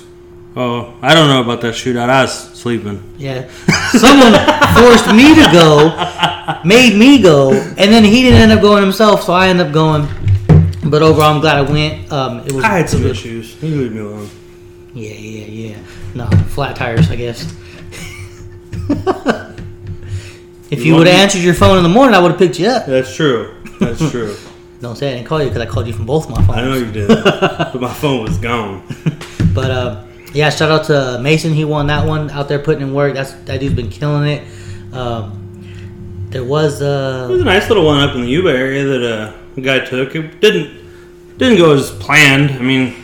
Oh, 0.54 0.94
I 1.00 1.14
don't 1.14 1.28
know 1.28 1.40
about 1.42 1.60
that 1.62 1.74
shootout. 1.74 2.10
I 2.10 2.22
was 2.22 2.32
sleeping. 2.58 3.02
Yeah, 3.16 3.48
someone 3.92 4.32
forced 4.76 5.08
me 5.14 5.34
to 5.34 5.48
go, 5.50 6.60
made 6.64 6.94
me 6.98 7.22
go, 7.22 7.52
and 7.52 7.90
then 7.92 8.04
he 8.04 8.22
didn't 8.22 8.40
end 8.40 8.52
up 8.52 8.60
going 8.60 8.82
himself, 8.82 9.22
so 9.22 9.32
I 9.32 9.48
ended 9.48 9.68
up 9.68 9.72
going. 9.72 10.06
But 10.84 11.02
overall, 11.02 11.34
I'm 11.34 11.40
glad 11.40 11.56
I 11.56 11.62
went. 11.62 12.12
Um, 12.12 12.40
it 12.40 12.52
was 12.52 12.64
I 12.64 12.78
had 12.78 12.88
some 12.88 13.06
issues. 13.06 13.62
You 13.62 13.76
leave 13.76 13.92
me 13.92 14.00
alone. 14.00 14.28
Yeah, 14.94 15.12
yeah, 15.12 15.46
yeah. 15.46 15.78
No, 16.14 16.26
flat 16.48 16.76
tires, 16.76 17.10
I 17.10 17.16
guess. 17.16 17.44
if 20.70 20.80
You 20.80 20.84
you 20.84 20.94
would 20.96 21.06
have 21.06 21.16
answered 21.16 21.40
your 21.42 21.54
phone 21.54 21.78
in 21.78 21.82
the 21.82 21.88
morning, 21.88 22.14
I 22.14 22.18
would 22.18 22.32
have 22.32 22.38
picked 22.38 22.58
you 22.58 22.66
up. 22.68 22.84
That's 22.86 23.14
true. 23.14 23.54
That's 23.80 24.10
true. 24.10 24.36
Don't 24.82 24.96
say 24.96 25.12
I 25.12 25.14
didn't 25.14 25.28
call 25.28 25.40
you 25.40 25.48
because 25.48 25.62
I 25.62 25.66
called 25.66 25.86
you 25.86 25.92
from 25.92 26.04
both 26.04 26.28
my 26.28 26.36
phones. 26.44 26.58
I 26.58 26.62
know 26.62 26.74
you 26.74 26.90
did, 26.92 27.08
but 27.08 27.80
my 27.80 27.92
phone 27.94 28.24
was 28.24 28.36
gone. 28.36 28.82
But 29.54 29.70
uh, 29.70 30.04
yeah, 30.32 30.50
shout 30.50 30.70
out 30.70 30.84
to 30.86 31.18
Mason. 31.22 31.52
He 31.52 31.64
won 31.64 31.86
that 31.88 32.06
one 32.06 32.30
out 32.30 32.48
there 32.48 32.58
putting 32.58 32.82
in 32.82 32.94
work. 32.94 33.14
That's 33.14 33.32
that 33.32 33.60
dude's 33.60 33.74
been 33.74 33.90
killing 33.90 34.28
it. 34.28 34.42
Um, 34.92 35.38
there 36.30 36.44
was 36.44 36.80
There 36.80 37.24
uh, 37.24 37.28
was 37.28 37.42
a 37.42 37.44
nice 37.44 37.68
little 37.68 37.84
one 37.84 38.06
up 38.08 38.14
in 38.14 38.22
the 38.22 38.28
Yuba 38.28 38.50
area 38.50 38.84
that 38.84 39.02
uh, 39.02 39.36
a 39.56 39.60
guy 39.60 39.80
took. 39.80 40.14
It 40.14 40.40
didn't 40.40 40.70
didn't 41.38 41.58
go 41.58 41.74
as 41.74 41.90
planned. 41.90 42.50
I 42.52 42.58
mean, 42.62 42.94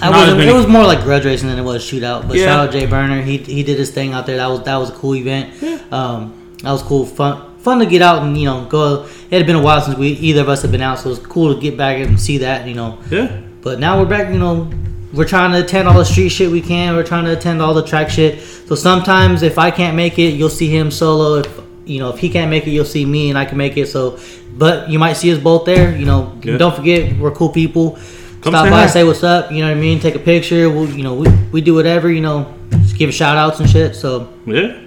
I 0.00 0.10
was 0.10 0.34
many- 0.34 0.50
it 0.50 0.52
was 0.54 0.66
more 0.66 0.84
like 0.84 1.02
grudge 1.02 1.24
racing 1.24 1.48
than 1.48 1.58
it 1.58 1.62
was 1.62 1.82
shootout. 1.82 2.28
But 2.28 2.36
Yeah. 2.36 2.46
shout 2.46 2.68
out 2.68 2.72
Jay 2.72 2.86
Burner. 2.86 3.22
He 3.22 3.38
he 3.38 3.62
did 3.62 3.78
his 3.78 3.90
thing 3.90 4.12
out 4.12 4.26
there. 4.26 4.36
That 4.36 4.48
was 4.48 4.62
that 4.64 4.76
was 4.76 4.90
a 4.90 4.94
cool 4.94 5.14
event. 5.14 5.54
Yeah. 5.60 5.78
Um, 5.90 6.56
that 6.62 6.72
was 6.72 6.82
cool, 6.82 7.06
fun 7.06 7.42
fun 7.58 7.80
to 7.80 7.86
get 7.86 8.02
out 8.02 8.22
and 8.22 8.36
you 8.38 8.44
know 8.44 8.64
go. 8.66 9.06
It 9.30 9.38
had 9.38 9.46
been 9.46 9.56
a 9.56 9.62
while 9.62 9.80
since 9.80 9.96
we 9.98 10.08
either 10.08 10.42
of 10.42 10.48
us 10.48 10.62
had 10.62 10.70
been 10.70 10.82
out, 10.82 10.98
so 10.98 11.06
it 11.08 11.18
was 11.18 11.18
cool 11.26 11.54
to 11.54 11.60
get 11.60 11.76
back 11.76 11.98
and 11.98 12.20
see 12.20 12.38
that. 12.38 12.68
You 12.68 12.74
know, 12.74 12.98
yeah. 13.10 13.40
but 13.62 13.80
now 13.80 13.98
we're 13.98 14.06
back. 14.08 14.32
You 14.32 14.38
know, 14.38 14.70
we're 15.16 15.26
trying 15.26 15.52
to 15.52 15.64
attend 15.64 15.88
all 15.88 15.94
the 15.98 16.04
street 16.04 16.28
shit 16.28 16.50
we 16.50 16.60
can. 16.60 16.94
We're 16.94 17.02
trying 17.06 17.24
to 17.24 17.32
attend 17.32 17.62
all 17.62 17.74
the 17.74 17.82
track 17.84 18.10
shit. 18.10 18.40
So 18.40 18.74
sometimes 18.74 19.42
if 19.42 19.58
I 19.58 19.70
can't 19.70 19.96
make 19.96 20.18
it, 20.18 20.34
you'll 20.34 20.50
see 20.50 20.68
him 20.68 20.90
solo. 20.90 21.36
If 21.40 21.60
you 21.86 21.98
know 22.00 22.10
if 22.10 22.18
he 22.18 22.28
can't 22.28 22.50
make 22.50 22.66
it, 22.66 22.70
you'll 22.70 22.84
see 22.84 23.04
me 23.04 23.30
and 23.30 23.38
I 23.38 23.44
can 23.44 23.56
make 23.58 23.76
it. 23.76 23.86
So, 23.88 24.18
but 24.52 24.88
you 24.90 24.98
might 24.98 25.14
see 25.14 25.32
us 25.32 25.38
both 25.38 25.64
there. 25.64 25.96
You 25.96 26.04
know, 26.04 26.38
Yeah. 26.42 26.56
don't 26.58 26.74
forget 26.76 27.16
we're 27.18 27.30
cool 27.30 27.48
people. 27.50 27.98
Come 28.42 28.52
Stop 28.52 28.64
by, 28.70 28.82
hi. 28.82 28.86
say 28.86 29.02
what's 29.04 29.24
up. 29.24 29.50
You 29.50 29.60
know 29.62 29.68
what 29.68 29.76
I 29.76 29.80
mean? 29.80 29.98
Take 29.98 30.14
a 30.14 30.20
picture. 30.20 30.68
We'll, 30.70 30.88
you 30.90 31.02
know, 31.02 31.14
we, 31.14 31.26
we 31.52 31.60
do 31.60 31.74
whatever. 31.74 32.10
You 32.10 32.20
know, 32.20 32.54
just 32.70 32.96
give 32.96 33.12
shout 33.12 33.36
outs 33.36 33.58
and 33.60 33.68
shit. 33.68 33.96
So 33.96 34.28
Yeah. 34.46 34.78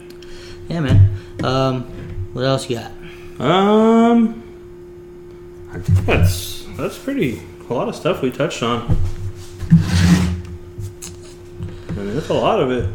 yeah, 0.69 0.79
man. 0.81 1.09
Um, 1.43 1.83
what 2.33 2.45
else 2.45 2.69
you 2.69 2.77
got? 2.77 2.91
Um, 3.45 4.43
I 5.73 5.79
think 5.79 6.05
that's 6.05 6.65
that's 6.77 6.97
pretty 6.97 7.41
a 7.69 7.73
lot 7.73 7.87
of 7.89 7.95
stuff 7.95 8.21
we 8.21 8.31
touched 8.31 8.61
on. 8.63 8.97
Mean, 12.09 12.17
that's 12.17 12.29
a 12.29 12.33
lot 12.33 12.59
of 12.59 12.71
it. 12.71 12.89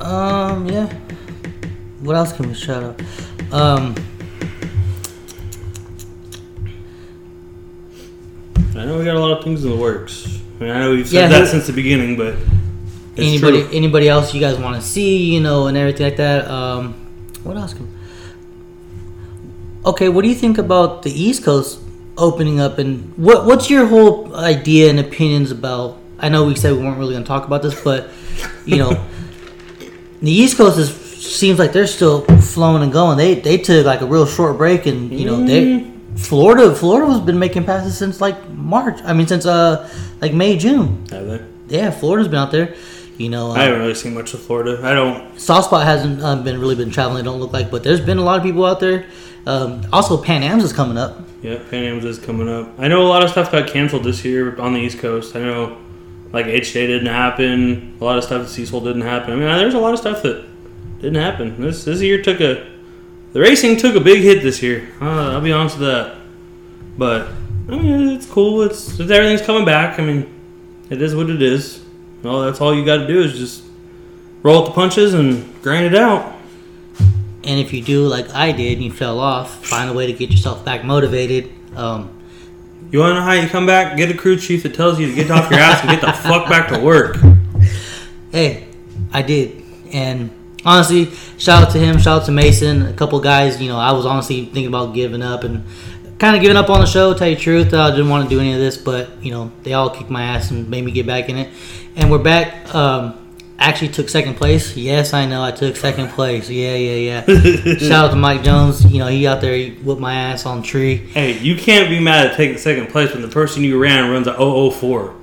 Um, 0.00 0.68
yeah. 0.68 0.86
What 2.00 2.14
else 2.14 2.32
can 2.32 2.46
we 2.46 2.54
shout 2.54 2.84
out? 2.84 3.02
Um, 3.52 3.96
I 8.76 8.84
know 8.84 8.96
we 8.96 9.04
got 9.04 9.16
a 9.16 9.18
lot 9.18 9.36
of 9.36 9.42
things 9.42 9.64
in 9.64 9.70
the 9.70 9.76
works. 9.76 10.38
I 10.60 10.62
mean, 10.64 10.72
I 10.72 10.78
know 10.82 10.90
we've 10.92 11.08
said 11.08 11.16
Yeah, 11.16 11.26
that 11.30 11.40
who- 11.40 11.46
since 11.48 11.66
the 11.66 11.72
beginning, 11.72 12.16
but 12.16 12.36
anybody 13.16 13.62
true. 13.62 13.70
anybody 13.72 14.08
else 14.08 14.32
you 14.32 14.40
guys 14.40 14.56
want 14.56 14.80
to 14.80 14.86
see 14.88 15.34
you 15.34 15.40
know 15.40 15.66
and 15.66 15.76
everything 15.76 16.06
like 16.06 16.16
that 16.18 16.48
um 16.48 16.94
what 17.42 17.56
else 17.56 17.74
can 17.74 17.88
okay 19.84 20.08
what 20.08 20.22
do 20.22 20.28
you 20.28 20.36
think 20.36 20.56
about 20.56 21.02
the 21.02 21.10
east 21.10 21.42
coast 21.42 21.80
opening 22.18 22.60
up 22.60 22.78
and 22.78 23.16
what 23.16 23.46
what's 23.46 23.70
your 23.70 23.86
whole 23.86 24.34
idea 24.36 24.90
and 24.90 24.98
opinions 24.98 25.50
about 25.50 25.96
i 26.18 26.28
know 26.28 26.44
we 26.44 26.54
said 26.54 26.72
we 26.72 26.78
weren't 26.80 26.98
really 26.98 27.14
going 27.14 27.24
to 27.24 27.28
talk 27.28 27.46
about 27.46 27.62
this 27.62 27.80
but 27.82 28.10
you 28.66 28.76
know 28.76 28.90
the 30.22 30.30
east 30.30 30.56
coast 30.56 30.78
is 30.78 30.94
seems 31.18 31.58
like 31.58 31.72
they're 31.72 31.86
still 31.86 32.22
flowing 32.40 32.82
and 32.82 32.92
going 32.92 33.16
they 33.16 33.34
they 33.36 33.58
took 33.58 33.86
like 33.86 34.00
a 34.00 34.06
real 34.06 34.26
short 34.26 34.56
break 34.56 34.86
and 34.86 35.12
you 35.12 35.24
know 35.26 35.44
they 35.44 35.88
florida 36.16 36.74
florida 36.74 37.10
has 37.10 37.20
been 37.20 37.38
making 37.38 37.64
passes 37.64 37.96
since 37.96 38.20
like 38.20 38.48
march 38.50 39.00
i 39.04 39.12
mean 39.12 39.26
since 39.26 39.46
uh 39.46 39.88
like 40.20 40.32
may 40.32 40.56
june 40.56 41.04
Have 41.10 41.26
they? 41.26 41.44
yeah 41.68 41.90
florida's 41.90 42.28
been 42.28 42.38
out 42.38 42.50
there 42.50 42.74
you 43.18 43.28
know 43.28 43.50
uh, 43.50 43.54
I 43.54 43.64
haven't 43.64 43.80
really 43.80 43.94
seen 43.94 44.14
much 44.14 44.32
of 44.32 44.40
Florida. 44.40 44.80
I 44.80 44.94
don't. 44.94 45.38
Soft 45.40 45.66
Spot 45.66 45.84
hasn't 45.84 46.22
um, 46.22 46.44
been 46.44 46.60
really 46.60 46.76
been 46.76 46.90
traveling. 46.90 47.20
It 47.20 47.24
don't 47.24 47.40
look 47.40 47.52
like, 47.52 47.68
but 47.68 47.82
there's 47.82 48.00
been 48.00 48.18
a 48.18 48.22
lot 48.22 48.38
of 48.38 48.44
people 48.44 48.64
out 48.64 48.78
there. 48.78 49.06
Um, 49.44 49.84
also, 49.92 50.22
Pan 50.22 50.44
Am's 50.44 50.62
is 50.62 50.72
coming 50.72 50.96
up. 50.96 51.18
Yeah, 51.42 51.62
Pan 51.70 51.84
Am's 51.84 52.04
is 52.04 52.18
coming 52.18 52.48
up. 52.48 52.68
I 52.78 52.88
know 52.88 53.02
a 53.02 53.08
lot 53.08 53.22
of 53.22 53.30
stuff 53.30 53.52
got 53.52 53.68
canceled 53.68 54.04
this 54.04 54.24
year 54.24 54.60
on 54.60 54.74
the 54.74 54.80
East 54.80 54.98
Coast. 54.98 55.36
I 55.36 55.40
know, 55.40 55.78
like 56.32 56.46
H 56.46 56.72
Day 56.72 56.86
didn't 56.86 57.06
happen. 57.06 57.96
A 58.00 58.04
lot 58.04 58.18
of 58.18 58.24
stuff 58.24 58.42
at 58.42 58.48
Cecil 58.48 58.80
didn't 58.80 59.02
happen. 59.02 59.32
I 59.32 59.36
mean, 59.36 59.46
there's 59.46 59.74
a 59.74 59.78
lot 59.78 59.94
of 59.94 60.00
stuff 60.00 60.22
that 60.22 60.44
didn't 61.00 61.22
happen. 61.22 61.60
This 61.60 61.84
this 61.84 62.00
year 62.00 62.20
took 62.22 62.40
a 62.40 62.66
the 63.32 63.40
racing 63.40 63.76
took 63.76 63.94
a 63.94 64.00
big 64.00 64.22
hit 64.22 64.42
this 64.42 64.62
year. 64.62 64.88
Uh, 65.00 65.32
I'll 65.32 65.40
be 65.40 65.52
honest 65.52 65.78
with 65.78 65.88
that. 65.88 66.16
But 66.96 67.28
I 67.68 67.72
mean, 67.72 68.08
it's 68.08 68.26
cool. 68.26 68.62
It's, 68.62 68.98
everything's 68.98 69.42
coming 69.42 69.64
back. 69.64 69.98
I 69.98 70.02
mean, 70.02 70.34
it 70.90 71.02
is 71.02 71.14
what 71.14 71.28
it 71.28 71.42
is. 71.42 71.84
Well, 72.22 72.40
that's 72.42 72.60
all 72.60 72.74
you 72.74 72.84
got 72.84 72.96
to 72.98 73.06
do 73.06 73.20
is 73.22 73.38
just 73.38 73.64
roll 74.42 74.62
with 74.62 74.70
the 74.70 74.74
punches 74.74 75.14
and 75.14 75.62
grind 75.62 75.86
it 75.86 75.94
out. 75.94 76.37
And 77.48 77.58
if 77.58 77.72
you 77.72 77.82
do 77.82 78.06
like 78.06 78.28
I 78.34 78.52
did, 78.52 78.74
and 78.74 78.84
you 78.84 78.92
fell 78.92 79.18
off, 79.18 79.66
find 79.66 79.88
a 79.88 79.94
way 79.94 80.06
to 80.06 80.12
get 80.12 80.30
yourself 80.30 80.64
back 80.66 80.84
motivated. 80.84 81.50
Um, 81.74 82.10
You 82.90 82.98
want 83.00 83.12
to 83.12 83.14
know 83.14 83.22
how 83.22 83.32
you 83.32 83.48
come 83.48 83.66
back? 83.66 83.96
Get 83.96 84.10
a 84.10 84.14
crew 84.14 84.36
chief 84.36 84.62
that 84.64 84.74
tells 84.74 85.00
you 85.00 85.08
to 85.08 85.14
get 85.14 85.30
off 85.30 85.50
your 85.50 85.58
ass 85.58 85.80
and 85.80 85.90
get 85.90 86.02
the 86.02 86.12
fuck 86.12 86.48
back 86.48 86.68
to 86.68 86.78
work. 86.78 87.16
hey, 88.32 88.68
I 89.12 89.22
did, 89.22 89.64
and 89.92 90.30
honestly, 90.64 91.10
shout 91.38 91.64
out 91.64 91.72
to 91.72 91.78
him. 91.78 91.98
Shout 91.98 92.20
out 92.20 92.26
to 92.26 92.32
Mason. 92.32 92.86
A 92.86 92.92
couple 92.92 93.18
guys. 93.20 93.60
You 93.60 93.68
know, 93.68 93.78
I 93.78 93.92
was 93.92 94.04
honestly 94.04 94.44
thinking 94.44 94.66
about 94.66 94.94
giving 94.94 95.22
up 95.22 95.42
and 95.44 95.64
kind 96.18 96.36
of 96.36 96.42
giving 96.42 96.56
up 96.56 96.68
on 96.68 96.80
the 96.80 96.86
show. 96.86 97.14
Tell 97.14 97.28
you 97.28 97.36
the 97.36 97.40
truth, 97.40 97.72
I 97.72 97.90
didn't 97.90 98.10
want 98.10 98.28
to 98.28 98.34
do 98.34 98.40
any 98.40 98.52
of 98.52 98.58
this, 98.58 98.76
but 98.76 99.08
you 99.22 99.30
know, 99.30 99.50
they 99.62 99.72
all 99.72 99.88
kicked 99.88 100.10
my 100.10 100.22
ass 100.22 100.50
and 100.50 100.68
made 100.68 100.84
me 100.84 100.90
get 100.92 101.06
back 101.06 101.30
in 101.30 101.38
it. 101.38 101.48
And 101.96 102.10
we're 102.10 102.18
back. 102.18 102.74
Um, 102.74 103.27
actually 103.58 103.88
took 103.88 104.08
second 104.08 104.34
place. 104.34 104.76
Yes, 104.76 105.12
I 105.12 105.26
know 105.26 105.42
I 105.42 105.50
took 105.50 105.76
second 105.76 106.08
place. 106.10 106.48
Yeah, 106.48 106.74
yeah, 106.74 107.22
yeah. 107.26 107.74
Shout 107.78 107.92
out 108.06 108.10
to 108.10 108.16
Mike 108.16 108.42
Jones. 108.42 108.84
You 108.90 108.98
know 109.00 109.06
he 109.08 109.26
out 109.26 109.40
there 109.40 109.54
he 109.54 109.70
whooped 109.70 110.00
my 110.00 110.14
ass 110.14 110.46
on 110.46 110.62
tree. 110.62 110.96
Hey, 110.96 111.38
you 111.38 111.56
can't 111.56 111.88
be 111.88 112.00
mad 112.00 112.26
at 112.28 112.36
taking 112.36 112.56
second 112.58 112.88
place 112.88 113.12
when 113.12 113.22
the 113.22 113.28
person 113.28 113.64
you 113.64 113.78
ran 113.80 114.10
runs 114.10 114.26
a 114.26 114.34
004. 114.34 115.14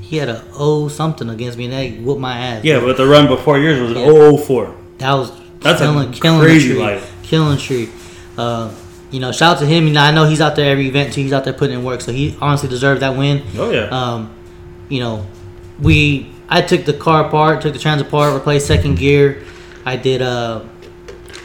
He 0.00 0.16
had 0.16 0.28
a 0.28 0.44
O 0.54 0.88
something 0.88 1.28
against 1.28 1.58
me 1.58 1.64
and 1.64 1.72
they 1.72 1.90
whooped 1.92 2.20
my 2.20 2.38
ass. 2.38 2.64
Yeah, 2.64 2.80
but 2.80 2.96
the 2.96 3.06
run 3.06 3.26
before 3.28 3.58
yours 3.58 3.80
was 3.80 3.90
an 3.92 3.98
Yeah. 3.98 4.36
004. 4.38 4.74
That 4.98 5.12
was 5.14 5.32
That's 5.60 5.80
a 5.80 5.84
killing, 5.84 6.12
killing 6.12 6.40
crazy 6.40 6.70
tree. 6.70 6.78
life. 6.80 7.14
Killing 7.22 7.58
tree. 7.58 7.88
Uh, 8.36 8.70
you 9.10 9.20
know, 9.20 9.32
shout 9.32 9.56
out 9.56 9.60
to 9.60 9.66
him. 9.66 9.86
You 9.86 9.92
know, 9.94 10.00
I 10.02 10.10
know 10.10 10.24
he's 10.28 10.40
out 10.40 10.54
there 10.56 10.70
every 10.70 10.86
event 10.88 11.12
too. 11.14 11.22
He's 11.22 11.32
out 11.32 11.44
there 11.44 11.52
putting 11.52 11.78
in 11.78 11.84
work, 11.84 12.00
so 12.02 12.12
he 12.12 12.36
honestly 12.40 12.68
deserved 12.68 13.02
that 13.02 13.16
win. 13.16 13.42
Oh 13.56 13.70
yeah. 13.70 13.88
Um, 13.90 14.34
you 14.88 15.00
know, 15.00 15.26
we 15.80 16.30
I 16.48 16.62
took 16.62 16.84
the 16.84 16.94
car 16.94 17.26
apart, 17.26 17.62
took 17.62 17.72
the 17.72 17.78
trans 17.78 18.00
apart, 18.00 18.34
replaced 18.34 18.66
second 18.66 18.96
gear. 18.96 19.44
I 19.84 19.96
did 19.96 20.22
uh 20.22 20.64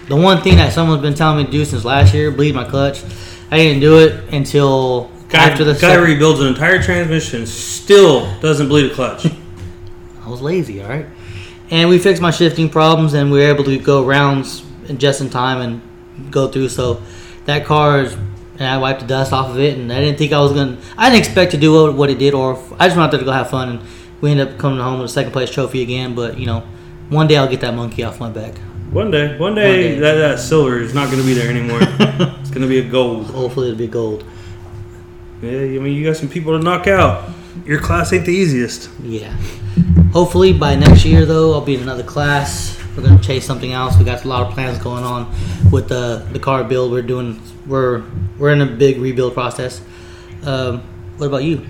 the 0.08 0.16
one 0.16 0.42
thing 0.42 0.58
that 0.58 0.74
someone's 0.74 1.02
been 1.02 1.14
telling 1.14 1.38
me 1.38 1.46
to 1.46 1.52
do 1.52 1.64
since 1.64 1.86
last 1.86 2.14
year, 2.14 2.30
bleed 2.32 2.54
my 2.54 2.66
clutch. 2.66 3.04
I 3.50 3.58
didn't 3.58 3.80
do 3.80 4.00
it 4.00 4.34
until 4.34 5.12
guy, 5.30 5.50
after 5.50 5.64
the 5.64 5.74
guy 5.74 5.96
rebuilds 5.96 6.42
an 6.42 6.48
entire 6.48 6.82
transmission, 6.82 7.46
still 7.46 8.40
doesn't 8.42 8.68
bleed 8.68 8.92
a 8.92 8.94
clutch. 8.94 9.28
I 10.26 10.30
was 10.30 10.42
lazy, 10.42 10.82
all 10.82 10.90
right. 10.90 11.06
And 11.70 11.90
we 11.90 12.00
fixed 12.00 12.22
my 12.22 12.32
shifting 12.32 12.70
problems, 12.70 13.14
and 13.14 13.32
we 13.32 13.40
were 13.40 13.48
able 13.48 13.64
to 13.66 13.78
go 13.78 14.06
rounds 14.06 14.66
in 14.88 14.98
just 14.98 15.22
in 15.22 15.30
time 15.30 15.62
and 15.62 16.32
go 16.32 16.48
through. 16.48 16.70
So 16.70 17.02
that 17.46 17.66
car 17.66 18.02
is, 18.02 18.14
and 18.14 18.64
I 18.64 18.78
wiped 18.78 19.02
the 19.02 19.08
dust 19.08 19.34
off 19.34 19.50
of 19.50 19.60
it, 19.60 19.78
and 19.78 19.92
I 19.92 20.00
didn't 20.00 20.18
think 20.18 20.34
I 20.34 20.40
was 20.40 20.54
gonna. 20.54 20.78
I 20.98 21.10
didn't 21.10 21.26
expect 21.26 21.52
to 21.52 21.58
do 21.58 21.74
what, 21.74 21.94
what 21.96 22.10
it 22.10 22.20
did, 22.20 22.34
or 22.34 22.56
I 22.78 22.88
just 22.88 22.98
went 22.98 23.08
out 23.08 23.12
there 23.12 23.20
to 23.20 23.26
go 23.26 23.32
have 23.32 23.50
fun, 23.50 23.70
and 23.70 23.80
we 24.24 24.32
ended 24.32 24.48
up 24.48 24.58
coming 24.58 24.80
home 24.80 25.02
with 25.02 25.12
a 25.12 25.14
second 25.14 25.34
place 25.34 25.52
trophy 25.52 25.82
again. 25.82 26.16
But 26.16 26.40
you 26.40 26.46
know, 26.46 26.62
one 27.10 27.28
day 27.28 27.36
I'll 27.36 27.48
get 27.48 27.60
that 27.60 27.76
monkey 27.76 28.04
off 28.04 28.22
my 28.22 28.30
back. 28.30 28.58
one 28.90 29.12
day, 29.12 29.38
one 29.38 29.54
day, 29.54 29.96
day. 29.96 30.00
that, 30.00 30.16
that 30.16 30.40
silver 30.40 30.80
is 30.80 30.94
not 30.94 31.12
going 31.12 31.20
to 31.20 31.28
be 31.28 31.34
there 31.34 31.50
anymore. 31.50 31.80
it's 32.40 32.50
going 32.50 32.62
to 32.62 32.68
be 32.68 32.80
a 32.80 32.90
gold. 32.90 33.28
Hopefully, 33.28 33.68
it'll 33.68 33.78
be 33.78 33.88
gold. 33.88 34.24
Yeah, 35.42 35.52
I 35.52 35.80
mean, 35.80 35.94
you 35.94 36.06
got 36.06 36.16
some 36.16 36.30
people 36.30 36.58
to 36.58 36.64
knock 36.64 36.88
out. 36.88 37.30
Your 37.66 37.82
class 37.82 38.14
ain't 38.14 38.26
the 38.26 38.32
easiest. 38.32 38.90
Yeah. 39.02 39.36
Hopefully 40.14 40.54
by 40.54 40.76
next 40.76 41.04
year 41.04 41.26
though, 41.26 41.54
I'll 41.54 41.62
be 41.62 41.76
in 41.76 41.82
another 41.82 42.04
class. 42.04 42.80
We're 42.96 43.04
gonna 43.04 43.20
chase 43.20 43.46
something 43.46 43.74
else. 43.74 43.98
We 43.98 44.06
got 44.06 44.24
a 44.24 44.28
lot 44.28 44.48
of 44.48 44.54
plans 44.54 44.78
going 44.78 45.04
on 45.04 45.34
with 45.72 45.90
the 45.90 46.26
the 46.32 46.40
car 46.40 46.64
build. 46.64 46.92
We're 46.92 47.02
doing. 47.02 47.42
We're 47.66 48.04
we're 48.38 48.52
in 48.52 48.62
a 48.62 48.66
big 48.66 49.00
rebuild 49.00 49.34
process. 49.34 49.82
Um, 50.44 50.82
what 51.18 51.28
about 51.28 51.44
you? 51.44 51.66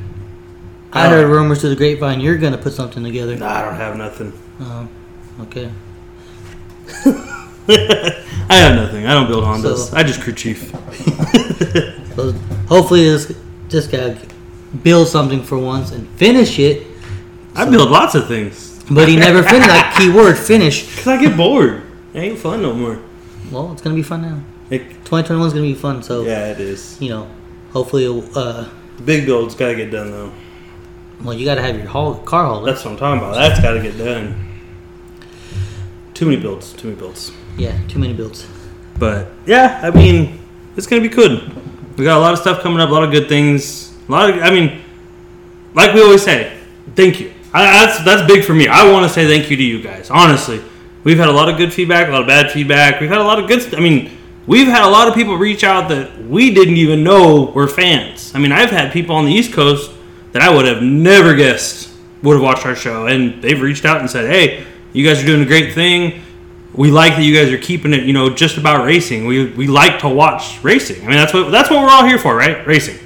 I 0.94 1.10
heard 1.10 1.28
rumors 1.28 1.62
to 1.62 1.70
the 1.70 1.76
grapevine 1.76 2.20
you're 2.22 2.38
gonna 2.38 2.58
put 2.58 2.74
something 2.74 3.04
together. 3.04 3.36
Nah, 3.36 3.48
I 3.50 3.62
don't 3.66 3.76
have 3.76 3.98
nothing. 3.98 4.32
Um, 4.60 4.90
okay. 5.42 5.72
I 7.68 8.24
have 8.56 8.76
nothing. 8.76 9.08
I 9.08 9.14
don't 9.14 9.28
build 9.28 9.44
Hondas. 9.44 9.90
So- 9.90 9.98
I 9.98 10.04
just 10.04 10.22
crew 10.22 10.34
chief. 10.34 10.72
So 12.14 12.32
hopefully 12.70 13.06
this 13.06 13.36
this 13.70 13.88
guy 13.88 14.16
build 14.84 15.08
something 15.08 15.42
for 15.42 15.58
once 15.58 15.92
and 15.92 16.08
finish 16.10 16.60
it. 16.60 16.86
I 17.56 17.68
build 17.68 17.90
lots 17.90 18.14
of 18.14 18.28
things. 18.28 18.84
But 18.92 19.08
he 19.10 19.16
never 19.16 19.42
finished. 19.42 19.68
That 19.68 19.96
key 19.98 20.12
word 20.12 20.38
finish. 20.38 20.86
Because 20.96 21.08
I 21.08 21.18
get 21.18 21.36
bored. 21.36 21.82
It 22.14 22.20
ain't 22.20 22.38
fun 22.38 22.62
no 22.62 22.72
more. 22.72 23.00
Well, 23.52 23.72
it's 23.74 23.82
gonna 23.82 23.96
be 23.96 24.04
fun 24.04 24.22
now. 24.22 24.44
It, 24.70 24.82
2021 25.06 25.48
is 25.48 25.54
gonna 25.54 25.66
be 25.66 25.74
fun. 25.74 26.04
So 26.04 26.22
yeah, 26.24 26.52
it 26.52 26.60
is. 26.60 27.02
you 27.02 27.10
know, 27.10 27.28
hopefully, 27.72 28.06
uh, 28.36 28.70
The 28.98 29.04
big 29.04 29.26
build's 29.26 29.56
got 29.56 29.70
to 29.70 29.76
get 29.76 29.90
done, 29.90 30.12
though. 30.12 30.32
Well, 31.24 31.34
you 31.34 31.46
got 31.46 31.56
to 31.56 31.62
have 31.62 31.77
your 31.77 31.88
haul, 31.88 32.15
car 32.15 32.46
hauler. 32.46 32.72
That's 32.72 32.84
what 32.84 32.92
I'm 32.92 32.98
talking 32.98 33.20
about. 33.20 33.36
That's 33.36 33.60
got 33.60 33.72
to 33.74 33.82
get 33.82 33.98
done. 33.98 34.50
Too 36.13 36.25
many 36.25 36.39
builds. 36.39 36.74
Too 36.74 36.89
many 36.89 37.00
builds. 37.00 37.32
Yeah, 37.58 37.77
too 37.88 38.00
many 38.00 38.13
builds. 38.13 38.48
But 39.00 39.30
yeah, 39.46 39.80
I 39.84 39.89
mean, 39.92 40.39
it's 40.77 40.88
gonna 40.88 41.01
be 41.01 41.10
good. 41.10 41.51
We 41.98 42.03
got 42.03 42.18
a 42.18 42.22
lot 42.22 42.34
of 42.34 42.39
stuff 42.39 42.62
coming 42.62 42.80
up, 42.80 42.89
a 42.89 42.92
lot 42.94 43.03
of 43.03 43.12
good 43.12 43.27
things. 43.27 43.96
A 44.08 44.12
lot 44.12 44.30
of, 44.30 44.38
I 44.42 44.50
mean, 44.50 44.82
like 45.74 45.94
we 45.94 46.01
always 46.01 46.24
say, 46.24 46.58
thank 46.96 47.20
you. 47.20 47.34
I, 47.53 47.86
that's 47.86 48.03
that's 48.03 48.27
big 48.32 48.44
for 48.44 48.53
me. 48.53 48.68
I 48.68 48.92
want 48.92 49.08
to 49.08 49.13
say 49.13 49.27
thank 49.27 49.50
you 49.51 49.58
to 49.58 49.63
you 49.63 49.82
guys. 49.82 50.10
Honestly, 50.10 50.62
we've 51.03 51.18
had 51.18 51.30
a 51.30 51.32
lot 51.32 51.50
of 51.50 51.58
good 51.58 51.74
feedback, 51.74 52.08
a 52.08 52.12
lot 52.12 52.22
of 52.22 52.27
bad 52.27 52.51
feedback. 52.51 53.00
We've 53.00 53.10
had 53.10 53.20
a 53.20 53.24
lot 53.24 53.39
of 53.39 53.48
good. 53.48 53.74
I 53.75 53.80
mean, 53.80 54.18
we've 54.48 54.68
had 54.68 54.86
a 54.88 54.89
lot 54.89 55.08
of 55.08 55.13
people 55.13 55.36
reach 55.36 55.63
out 55.63 55.89
that 55.89 56.25
we 56.25 56.53
didn't 56.53 56.77
even 56.77 57.03
know 57.03 57.51
were 57.53 57.68
fans. 57.68 58.34
I 58.34 58.39
mean, 58.39 58.51
I've 58.51 58.72
had 58.72 58.92
people 58.92 59.15
on 59.15 59.25
the 59.25 59.32
East 59.32 59.53
Coast 59.53 59.92
that 60.34 60.42
I 60.42 60.54
would 60.54 60.66
have 60.66 60.84
never 60.84 61.36
guessed 61.36 61.92
would 62.22 62.34
have 62.34 62.44
watched 62.44 62.66
our 62.66 62.75
show, 62.75 63.08
and 63.08 63.42
they've 63.42 63.60
reached 63.60 63.86
out 63.86 64.02
and 64.02 64.10
said, 64.10 64.30
"Hey, 64.30 64.66
you 64.92 65.06
guys 65.08 65.24
are 65.24 65.25
doing 65.25 65.42
a 65.42 65.46
great 65.46 65.74
thing 65.74 66.22
we 66.75 66.90
like 66.90 67.16
that 67.16 67.24
you 67.24 67.36
guys 67.36 67.52
are 67.52 67.58
keeping 67.58 67.94
it, 67.94 68.04
you 68.04 68.13
know, 68.13 68.30
just 68.30 68.58
about 68.58 68.86
racing. 68.86 69.25
We, 69.25 69.52
we 69.52 69.68
like 69.68 70.00
to 70.00 70.10
watch 70.10 70.63
racing. 70.63 71.04
I 71.04 71.08
mean, 71.08 71.18
that's 71.18 71.34
what 71.34 71.52
that's 71.52 71.70
what 71.70 71.82
we're 71.82 71.90
all 71.90 72.06
here 72.06 72.18
for, 72.18 72.36
right? 72.36 72.66
Racing. 72.66 72.98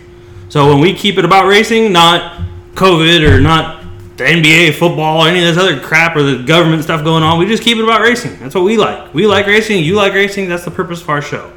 So 0.50 0.70
when 0.70 0.80
we 0.80 0.94
keep 0.94 1.18
it 1.18 1.26
about 1.26 1.48
racing, 1.48 1.92
not 1.92 2.42
COVID 2.76 3.30
or 3.30 3.42
not 3.42 3.84
the 4.16 4.24
NBA, 4.24 4.74
football, 4.76 5.22
or 5.22 5.28
any 5.28 5.40
of 5.40 5.54
this 5.54 5.58
other 5.62 5.80
crap 5.80 6.16
or 6.16 6.24
the 6.24 6.44
government 6.44 6.84
stuff 6.84 7.04
going 7.04 7.24
on, 7.24 7.38
we 7.38 7.46
just 7.46 7.62
keep 7.62 7.78
it 7.78 7.84
about 7.84 8.02
racing. 8.02 8.40
That's 8.40 8.56
what 8.56 8.64
we 8.64 8.78
like. 8.78 9.14
We 9.14 9.28
like 9.28 9.46
racing. 9.46 9.84
You 9.84 9.96
like 9.96 10.14
racing. 10.14 10.48
That's 10.48 10.66
the 10.66 10.72
purpose 10.72 11.02
of 11.02 11.10
our 11.10 11.22
show. 11.22 11.52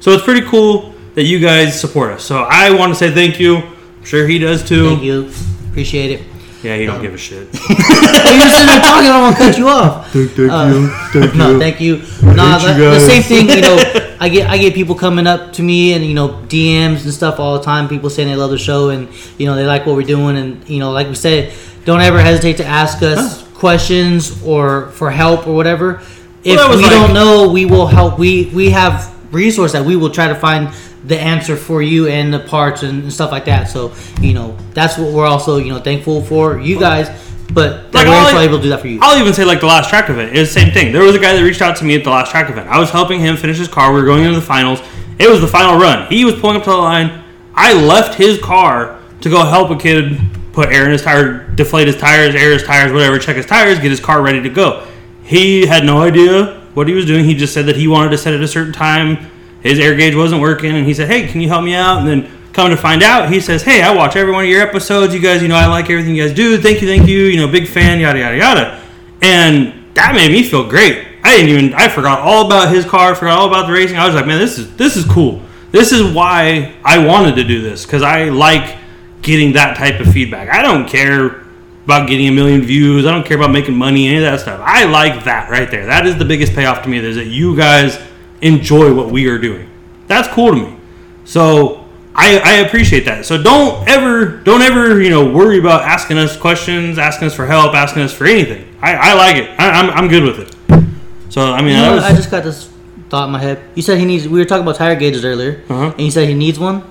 So 0.00 0.12
it's 0.12 0.22
pretty 0.22 0.46
cool 0.46 0.94
that 1.14 1.24
you 1.24 1.40
guys 1.40 1.80
support 1.80 2.12
us. 2.12 2.24
So 2.24 2.46
I 2.48 2.70
want 2.70 2.92
to 2.92 2.98
say 2.98 3.10
thank 3.10 3.40
you. 3.40 3.62
I'm 4.04 4.08
sure 4.10 4.26
he 4.26 4.38
does 4.38 4.62
too. 4.68 4.86
Thank 4.90 5.02
you. 5.02 5.30
Appreciate 5.70 6.10
it. 6.10 6.26
Yeah, 6.62 6.76
he 6.76 6.84
don't 6.84 7.00
give 7.00 7.14
a 7.14 7.18
shit. 7.18 7.48
Hey, 7.58 8.36
you're 8.38 8.48
sitting 8.50 8.66
there 8.66 8.80
talking. 8.80 9.08
I 9.08 9.12
don't 9.12 9.22
want 9.22 9.36
to 9.36 9.42
cut 9.42 9.58
you 9.58 9.68
off. 9.68 10.12
Thank, 10.12 10.30
thank 10.32 10.50
Uh, 10.50 10.66
you. 10.66 10.88
Thank 11.12 11.34
No, 11.40 11.50
you. 11.52 11.58
thank 11.58 11.80
you. 11.80 11.96
No, 12.34 12.58
hate 12.58 12.74
the, 12.74 12.84
you 12.84 12.90
the 12.90 13.00
same 13.00 13.22
thing. 13.22 13.48
You 13.48 13.60
know, 13.62 14.16
I 14.20 14.28
get 14.28 14.48
I 14.50 14.58
get 14.58 14.74
people 14.74 14.94
coming 14.94 15.26
up 15.26 15.54
to 15.54 15.62
me 15.62 15.94
and 15.94 16.04
you 16.04 16.12
know 16.14 16.28
DMs 16.48 17.04
and 17.04 17.12
stuff 17.14 17.38
all 17.40 17.56
the 17.58 17.64
time. 17.64 17.88
People 17.88 18.10
saying 18.10 18.28
they 18.28 18.36
love 18.36 18.50
the 18.50 18.58
show 18.58 18.90
and 18.90 19.08
you 19.38 19.46
know 19.46 19.54
they 19.56 19.64
like 19.64 19.86
what 19.86 19.96
we're 19.96 20.02
doing 20.02 20.36
and 20.36 20.68
you 20.68 20.80
know 20.80 20.90
like 20.92 21.08
we 21.08 21.14
said, 21.14 21.52
don't 21.86 22.00
ever 22.02 22.20
hesitate 22.20 22.58
to 22.58 22.64
ask 22.66 23.02
us 23.02 23.42
questions 23.54 24.42
or 24.44 24.88
for 24.92 25.10
help 25.10 25.46
or 25.46 25.54
whatever. 25.54 26.02
If 26.44 26.60
we 26.70 26.82
like- 26.82 26.90
don't 26.90 27.14
know, 27.14 27.50
we 27.50 27.64
will 27.64 27.86
help. 27.86 28.18
We 28.18 28.50
we 28.54 28.70
have 28.70 29.12
resource 29.32 29.72
that 29.72 29.84
we 29.84 29.96
will 29.96 30.10
try 30.10 30.28
to 30.28 30.34
find 30.34 30.68
the 31.06 31.18
answer 31.18 31.56
for 31.56 31.82
you 31.82 32.08
and 32.08 32.32
the 32.32 32.40
parts 32.40 32.82
and 32.82 33.12
stuff 33.12 33.30
like 33.30 33.44
that. 33.46 33.68
So 33.68 33.92
you 34.20 34.34
know 34.34 34.56
that's 34.72 34.98
what 34.98 35.12
we're 35.12 35.26
also 35.26 35.58
you 35.58 35.70
know 35.70 35.80
thankful 35.80 36.22
for 36.22 36.58
you 36.58 36.78
guys. 36.78 37.08
But 37.52 37.94
Like, 37.94 38.06
we're 38.06 38.14
also 38.14 38.38
able 38.38 38.56
to 38.56 38.62
do 38.62 38.70
that 38.70 38.80
for 38.80 38.88
you. 38.88 38.98
I'll 39.02 39.20
even 39.20 39.32
say 39.32 39.44
like 39.44 39.60
the 39.60 39.66
last 39.66 39.88
track 39.90 40.08
event. 40.10 40.36
It's 40.36 40.52
the 40.52 40.60
same 40.60 40.72
thing. 40.72 40.92
There 40.92 41.02
was 41.02 41.14
a 41.14 41.18
guy 41.18 41.34
that 41.34 41.42
reached 41.42 41.62
out 41.62 41.76
to 41.76 41.84
me 41.84 41.94
at 41.94 42.02
the 42.02 42.10
last 42.10 42.30
track 42.30 42.50
event. 42.50 42.68
I 42.68 42.78
was 42.78 42.90
helping 42.90 43.20
him 43.20 43.36
finish 43.36 43.58
his 43.58 43.68
car. 43.68 43.92
We 43.92 44.00
were 44.00 44.06
going 44.06 44.24
into 44.24 44.40
the 44.40 44.44
finals. 44.44 44.80
It 45.18 45.28
was 45.28 45.40
the 45.40 45.46
final 45.46 45.78
run. 45.78 46.08
He 46.08 46.24
was 46.24 46.34
pulling 46.34 46.56
up 46.56 46.64
to 46.64 46.70
the 46.70 46.76
line. 46.76 47.22
I 47.54 47.72
left 47.74 48.14
his 48.14 48.40
car 48.40 49.00
to 49.20 49.30
go 49.30 49.44
help 49.44 49.70
a 49.70 49.76
kid 49.76 50.18
put 50.52 50.70
air 50.70 50.86
in 50.86 50.92
his 50.92 51.02
tire, 51.02 51.46
deflate 51.54 51.86
his 51.86 51.96
tires, 51.96 52.34
air 52.34 52.52
his 52.52 52.62
tires, 52.64 52.92
whatever, 52.92 53.18
check 53.18 53.36
his 53.36 53.46
tires, 53.46 53.78
get 53.78 53.90
his 53.90 54.00
car 54.00 54.22
ready 54.22 54.42
to 54.42 54.48
go. 54.48 54.86
He 55.22 55.66
had 55.66 55.84
no 55.84 56.02
idea 56.02 56.60
what 56.74 56.88
he 56.88 56.94
was 56.94 57.06
doing. 57.06 57.24
He 57.24 57.34
just 57.34 57.54
said 57.54 57.66
that 57.66 57.76
he 57.76 57.86
wanted 57.86 58.10
to 58.10 58.18
set 58.18 58.34
at 58.34 58.40
a 58.40 58.48
certain 58.48 58.72
time. 58.72 59.30
His 59.64 59.80
air 59.80 59.96
gauge 59.96 60.14
wasn't 60.14 60.40
working, 60.40 60.76
and 60.76 60.86
he 60.86 60.94
said, 60.94 61.08
"Hey, 61.08 61.26
can 61.26 61.40
you 61.40 61.48
help 61.48 61.64
me 61.64 61.74
out?" 61.74 61.98
And 61.98 62.06
then 62.06 62.30
come 62.52 62.70
to 62.70 62.76
find 62.76 63.02
out, 63.02 63.32
he 63.32 63.40
says, 63.40 63.62
"Hey, 63.62 63.82
I 63.82 63.92
watch 63.92 64.14
every 64.14 64.32
one 64.32 64.44
of 64.44 64.50
your 64.50 64.62
episodes. 64.62 65.12
You 65.12 65.20
guys, 65.20 65.42
you 65.42 65.48
know, 65.48 65.56
I 65.56 65.66
like 65.66 65.90
everything 65.90 66.14
you 66.14 66.22
guys 66.22 66.36
do. 66.36 66.56
Thank 66.58 66.80
you, 66.80 66.86
thank 66.86 67.08
you. 67.08 67.24
You 67.24 67.38
know, 67.38 67.48
big 67.48 67.66
fan, 67.66 67.98
yada 67.98 68.20
yada 68.20 68.36
yada." 68.36 68.80
And 69.20 69.72
that 69.94 70.14
made 70.14 70.30
me 70.30 70.42
feel 70.42 70.68
great. 70.68 71.06
I 71.24 71.36
didn't 71.36 71.48
even 71.48 71.74
I 71.74 71.88
forgot 71.88 72.20
all 72.20 72.46
about 72.46 72.72
his 72.72 72.84
car, 72.84 73.14
forgot 73.14 73.38
all 73.38 73.48
about 73.48 73.66
the 73.66 73.72
racing. 73.72 73.96
I 73.96 74.06
was 74.06 74.14
like, 74.14 74.26
man, 74.26 74.38
this 74.38 74.58
is 74.58 74.76
this 74.76 74.96
is 74.96 75.04
cool. 75.06 75.40
This 75.72 75.90
is 75.90 76.14
why 76.14 76.74
I 76.84 76.98
wanted 77.04 77.34
to 77.36 77.44
do 77.44 77.62
this 77.62 77.84
because 77.84 78.02
I 78.02 78.24
like 78.24 78.76
getting 79.22 79.54
that 79.54 79.76
type 79.76 79.98
of 80.00 80.12
feedback. 80.12 80.50
I 80.50 80.62
don't 80.62 80.86
care 80.86 81.42
about 81.84 82.08
getting 82.08 82.28
a 82.28 82.30
million 82.30 82.62
views. 82.62 83.06
I 83.06 83.10
don't 83.10 83.26
care 83.26 83.36
about 83.38 83.50
making 83.50 83.74
money, 83.74 84.06
any 84.06 84.18
of 84.18 84.22
that 84.22 84.40
stuff. 84.40 84.60
I 84.62 84.84
like 84.84 85.24
that 85.24 85.50
right 85.50 85.70
there. 85.70 85.86
That 85.86 86.06
is 86.06 86.18
the 86.18 86.24
biggest 86.24 86.52
payoff 86.52 86.82
to 86.82 86.88
me. 86.88 86.98
Is 86.98 87.16
that 87.16 87.26
you 87.26 87.56
guys 87.56 87.98
enjoy 88.44 88.94
what 88.94 89.10
we 89.10 89.26
are 89.28 89.38
doing. 89.38 89.68
That's 90.06 90.28
cool 90.28 90.50
to 90.50 90.56
me. 90.56 90.76
So 91.24 91.84
I, 92.14 92.38
I 92.44 92.52
appreciate 92.66 93.04
that. 93.06 93.24
So 93.26 93.42
don't 93.42 93.88
ever 93.88 94.36
don't 94.42 94.62
ever 94.62 95.00
you 95.02 95.10
know 95.10 95.28
worry 95.32 95.58
about 95.58 95.82
asking 95.82 96.18
us 96.18 96.36
questions, 96.36 96.98
asking 96.98 97.26
us 97.28 97.34
for 97.34 97.46
help, 97.46 97.74
asking 97.74 98.02
us 98.02 98.12
for 98.12 98.26
anything. 98.26 98.66
I, 98.80 98.94
I 98.94 99.14
like 99.14 99.36
it. 99.36 99.50
I, 99.58 99.70
I'm, 99.70 99.90
I'm 99.90 100.08
good 100.08 100.22
with 100.22 100.38
it. 100.40 100.84
So 101.30 101.40
I 101.52 101.60
mean, 101.62 101.70
You 101.76 101.82
know, 101.82 101.94
was, 101.94 102.04
I 102.04 102.14
just 102.14 102.30
got 102.30 102.44
this 102.44 102.70
thought 103.08 103.26
in 103.26 103.32
my 103.32 103.40
head. 103.40 103.60
You 103.74 103.82
said 103.82 103.98
he 103.98 104.04
needs. 104.04 104.28
We 104.28 104.38
were 104.38 104.44
talking 104.44 104.62
about 104.62 104.76
tire 104.76 104.94
gauges 104.94 105.24
earlier, 105.24 105.62
Uh-huh. 105.68 105.90
and 105.96 106.00
you 106.00 106.10
said 106.10 106.28
he 106.28 106.34
needs 106.34 106.58
one. 106.58 106.82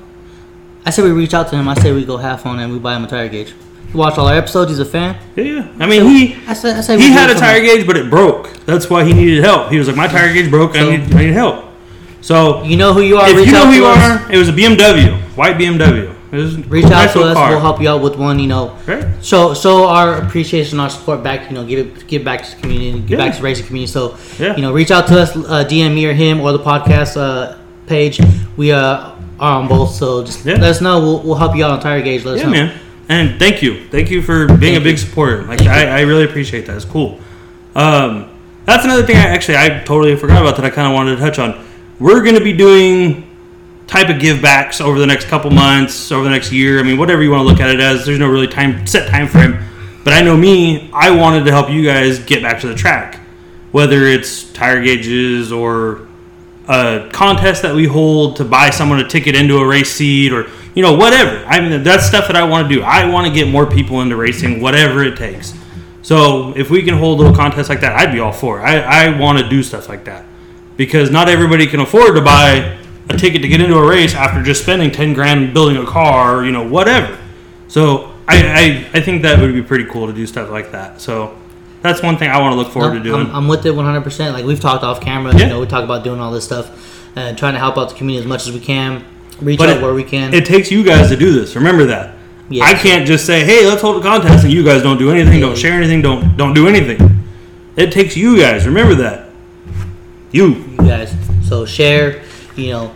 I 0.86 0.90
said 0.90 1.06
we 1.06 1.12
reach 1.12 1.34
out 1.34 1.48
to 1.50 1.56
him. 1.56 1.70
I 1.70 1.76
said 1.76 1.94
we 1.96 2.04
go 2.04 2.18
half 2.18 2.46
on 2.46 2.60
and 2.60 2.74
we 2.74 2.80
buy 2.80 2.96
him 2.96 3.06
a 3.06 3.08
tire 3.08 3.30
gauge. 3.30 3.54
He 3.92 3.98
watched 3.98 4.18
all 4.18 4.28
our 4.28 4.36
episodes. 4.36 4.72
He's 4.72 4.80
a 4.80 4.86
fan. 4.86 5.16
yeah, 5.36 5.44
yeah. 5.44 5.68
I 5.80 5.86
mean, 5.86 6.06
he 6.06 6.36
I 6.48 6.54
said. 6.54 6.78
I 6.78 6.82
said 6.82 7.00
he 7.00 7.12
had 7.12 7.30
a 7.30 7.34
tire 7.36 7.58
something. 7.58 7.76
gauge, 7.78 7.88
but 7.88 7.96
it 7.98 8.10
broke. 8.10 8.50
That's 8.66 8.90
why 8.90 9.04
he 9.04 9.14
needed 9.14 9.44
help. 9.44 9.72
He 9.72 9.78
was 9.78 9.88
like, 9.88 9.96
my 9.98 10.08
tire 10.08 10.34
gauge 10.34 10.50
broke. 10.50 10.74
So- 10.76 10.80
I 10.90 10.98
need 10.98 11.14
I 11.16 11.26
need 11.26 11.34
help. 11.34 11.66
So 12.22 12.64
You 12.64 12.78
know 12.78 12.94
who 12.94 13.02
you 13.02 13.18
are. 13.18 13.28
if 13.30 13.36
reach 13.36 13.48
you 13.48 13.52
know 13.52 13.64
out 13.64 13.74
who 13.74 13.74
you 13.74 13.86
us. 13.86 13.98
are, 14.28 14.32
it 14.32 14.38
was 14.38 14.48
a 14.48 14.54
BMW, 14.54 15.12
white 15.36 15.58
BMW. 15.58 16.16
Reach 16.70 16.86
out 16.86 16.90
nice 16.92 17.14
to 17.14 17.22
us. 17.22 17.36
car. 17.36 17.50
We'll 17.52 17.60
help 17.60 17.80
you 17.82 17.90
out 17.90 18.02
with 18.02 18.16
one. 18.16 18.40
You 18.40 18.48
know, 18.48 18.76
Right. 18.88 19.06
so 19.22 19.54
show 19.54 19.86
our 19.88 20.16
appreciation, 20.16 20.80
our 20.80 20.90
support 20.90 21.22
back. 21.22 21.50
You 21.52 21.56
know, 21.58 21.64
give 21.66 21.80
it 21.86 22.08
give 22.08 22.24
back 22.24 22.44
to 22.46 22.56
the 22.56 22.62
community, 22.62 23.00
give 23.02 23.20
Yeah. 23.20 23.26
back 23.26 23.32
to 23.34 23.38
the 23.38 23.44
racing 23.44 23.68
community. 23.68 23.92
So, 23.92 24.16
Yeah. 24.40 24.56
you 24.56 24.62
know, 24.64 24.72
reach 24.74 24.90
out 24.90 25.06
to 25.08 25.20
us, 25.20 25.36
uh, 25.36 25.64
DM 25.70 25.94
me 25.94 26.06
or 26.08 26.14
him 26.14 26.40
or 26.42 26.52
the 26.54 26.60
podcast 26.60 27.18
uh, 27.18 27.56
page. 27.86 28.20
We 28.58 28.72
uh, 28.72 29.10
are 29.40 29.60
on 29.60 29.68
both, 29.68 29.92
so 29.94 30.24
just 30.24 30.44
Yeah. 30.46 30.54
let 30.54 30.64
us 30.72 30.82
know. 30.82 31.00
We'll, 31.02 31.20
we'll 31.20 31.36
help 31.36 31.56
you 31.56 31.66
out 31.66 31.72
on 31.72 31.80
tire 31.82 32.02
gauge. 32.02 32.24
Let 32.26 32.36
us 32.36 32.40
Yeah, 32.40 32.46
know. 32.46 32.52
man. 32.52 32.72
And 33.10 33.38
thank 33.38 33.62
you, 33.62 33.88
thank 33.90 34.10
you 34.10 34.22
for 34.22 34.48
being 34.48 34.60
Thank 34.60 34.78
a 34.78 34.80
big 34.80 34.92
you. 34.94 34.98
supporter. 34.98 35.44
Like 35.44 35.62
I. 35.64 36.00
I 36.00 36.02
really 36.02 36.24
appreciate 36.24 36.66
that. 36.68 36.76
It's 36.76 36.86
cool. 36.86 37.20
Um, 37.76 38.30
that's 38.66 38.86
another 38.86 39.06
thing. 39.06 39.18
I 39.18 39.26
actually 39.28 39.58
I 39.58 39.84
totally 39.84 40.16
forgot 40.16 40.42
about 40.42 40.56
that. 40.56 40.66
I 40.66 40.70
kind 40.70 40.88
of 40.88 40.94
wanted 40.94 41.16
to 41.16 41.22
touch 41.22 41.38
on. 41.40 41.66
We're 42.00 42.22
going 42.24 42.36
to 42.36 42.44
be 42.44 42.54
doing 42.54 43.30
type 43.88 44.10
of 44.10 44.20
give 44.20 44.42
backs 44.42 44.80
over 44.80 44.98
the 44.98 45.06
next 45.06 45.26
couple 45.28 45.52
months, 45.52 46.12
over 46.12 46.24
the 46.24 46.30
next 46.30 46.52
year. 46.52 46.80
I 46.80 46.84
mean, 46.84 46.98
whatever 46.98 47.22
you 47.22 47.32
want 47.32 47.42
to 47.42 47.52
look 47.52 47.60
at 47.60 47.70
it 47.70 47.80
as. 47.80 48.06
There's 48.06 48.20
no 48.20 48.30
really 48.30 48.48
time 48.48 48.88
set 48.88 49.10
time 49.10 49.28
frame. 49.28 49.60
But 50.04 50.14
I 50.14 50.22
know 50.22 50.36
me. 50.38 50.90
I 50.94 51.12
wanted 51.12 51.46
to 51.46 51.52
help 51.52 51.70
you 51.70 51.84
guys 51.84 52.20
get 52.20 52.42
back 52.42 52.62
to 52.62 52.68
the 52.68 52.76
track, 52.76 53.20
whether 53.72 54.04
it's 54.04 54.52
tire 54.54 54.82
gauges 54.82 55.52
or 55.52 56.08
a 56.68 57.10
contest 57.12 57.62
that 57.64 57.76
we 57.76 57.86
hold 57.86 58.38
to 58.38 58.46
buy 58.46 58.70
someone 58.70 59.00
a 59.00 59.08
ticket 59.08 59.36
into 59.36 59.58
a 59.58 59.68
race 59.68 59.92
seat 59.92 60.32
or 60.32 60.50
you 60.76 60.82
know 60.84 60.94
whatever. 60.96 61.46
I 61.46 61.62
mean 61.62 61.84
that's 61.84 62.06
stuff 62.06 62.28
that 62.28 62.36
i 62.36 62.44
want 62.44 62.68
to 62.70 62.76
do. 62.76 62.82
I 62.82 63.10
want 63.10 63.28
to 63.28 63.34
get 63.34 63.48
more 63.48 63.66
people 63.66 64.02
into 64.02 64.16
racing 64.16 64.62
whatever 64.62 65.04
it 65.04 65.18
takes. 65.18 65.54
So 66.02 66.54
if 66.58 66.70
we 66.70 66.84
can 66.84 66.98
hold 66.98 67.20
a 67.20 67.24
little 67.24 67.38
contests 67.38 67.70
like 67.70 67.82
that 67.82 67.96
i'd 67.96 68.12
be 68.12 68.20
all 68.20 68.34
for 68.34 68.60
it. 68.60 68.64
I, 68.64 69.08
I 69.08 69.20
want 69.20 69.40
to 69.40 69.48
do 69.48 69.64
stuff 69.64 69.90
like 69.90 70.06
that. 70.06 70.26
Because 70.76 71.12
not 71.12 71.30
everybody 71.30 71.68
can 71.68 71.80
afford 71.80 72.16
to 72.16 72.22
buy 72.22 72.78
a 73.10 73.18
ticket 73.18 73.42
to 73.42 73.48
get 73.48 73.62
into 73.62 73.78
a 73.78 73.88
race 73.88 74.16
after 74.16 74.42
just 74.42 74.64
spending 74.64 74.90
10 74.92 75.14
grand 75.14 75.54
building 75.54 75.78
a 75.78 75.86
car 75.86 76.38
or 76.38 76.46
you 76.46 76.52
know 76.52 76.68
whatever. 76.68 77.18
So 77.68 78.14
I, 78.28 78.88
I, 78.94 78.98
I 78.98 79.02
think 79.02 79.24
that 79.24 79.40
would 79.40 79.54
be 79.54 79.62
pretty 79.62 79.86
cool 79.86 80.08
to 80.08 80.14
do 80.14 80.26
stuff 80.26 80.50
like 80.50 80.72
that. 80.72 81.02
So 81.02 81.38
that's 81.82 82.02
one 82.02 82.18
thing 82.18 82.30
i 82.30 82.40
want 82.40 82.54
to 82.54 82.58
look 82.58 82.72
forward 82.72 82.94
to 82.94 83.00
doing. 83.02 83.28
I'm, 83.28 83.36
I'm 83.36 83.48
with 83.48 83.66
it 83.66 83.74
100%. 83.74 84.34
Like 84.34 84.46
we've 84.46 84.60
talked 84.60 84.84
off 84.84 85.02
camera, 85.02 85.34
Yeah. 85.34 85.44
you 85.44 85.50
know, 85.50 85.60
we 85.60 85.68
talk 85.68 85.84
about 85.84 86.04
doing 86.04 86.20
all 86.20 86.32
this 86.32 86.46
stuff 86.46 87.12
and 87.18 87.38
trying 87.38 87.54
to 87.54 87.60
help 87.60 87.78
out 87.78 87.90
the 87.90 87.96
community 87.96 88.24
as 88.24 88.28
much 88.28 88.48
as 88.48 88.54
we 88.54 88.60
can. 88.62 89.04
Reach 89.42 89.58
But 89.60 89.70
out 89.70 89.78
it- 89.78 89.84
where 89.84 89.94
we 89.94 90.04
can. 90.04 90.34
It 90.34 90.46
takes 90.46 90.72
you 90.72 90.84
guys 90.84 91.10
to 91.10 91.16
do 91.16 91.32
this. 91.34 91.56
Remember 91.56 91.86
that. 91.86 92.16
Yeah. 92.50 92.66
I 92.66 92.74
can't 92.74 93.08
just 93.08 93.26
say, 93.26 93.44
"Hey, 93.44 93.66
let's 93.66 93.82
hold 93.82 93.98
a 93.98 94.02
contest," 94.02 94.44
and 94.44 94.54
you 94.54 94.64
guys 94.64 94.84
don't 94.84 94.98
do 95.00 95.10
anything, 95.12 95.40
don't 95.40 95.58
share 95.58 95.74
anything, 95.74 96.02
don't 96.02 96.38
don't 96.38 96.54
do 96.54 96.68
anything. 96.68 97.24
It 97.76 97.92
takes 97.92 98.16
you 98.16 98.38
guys. 98.38 98.66
Remember 98.66 98.94
that. 98.96 99.30
You. 100.32 100.48
you 100.48 100.78
guys. 100.78 101.14
So 101.48 101.66
share, 101.66 102.22
you 102.56 102.72
know, 102.72 102.92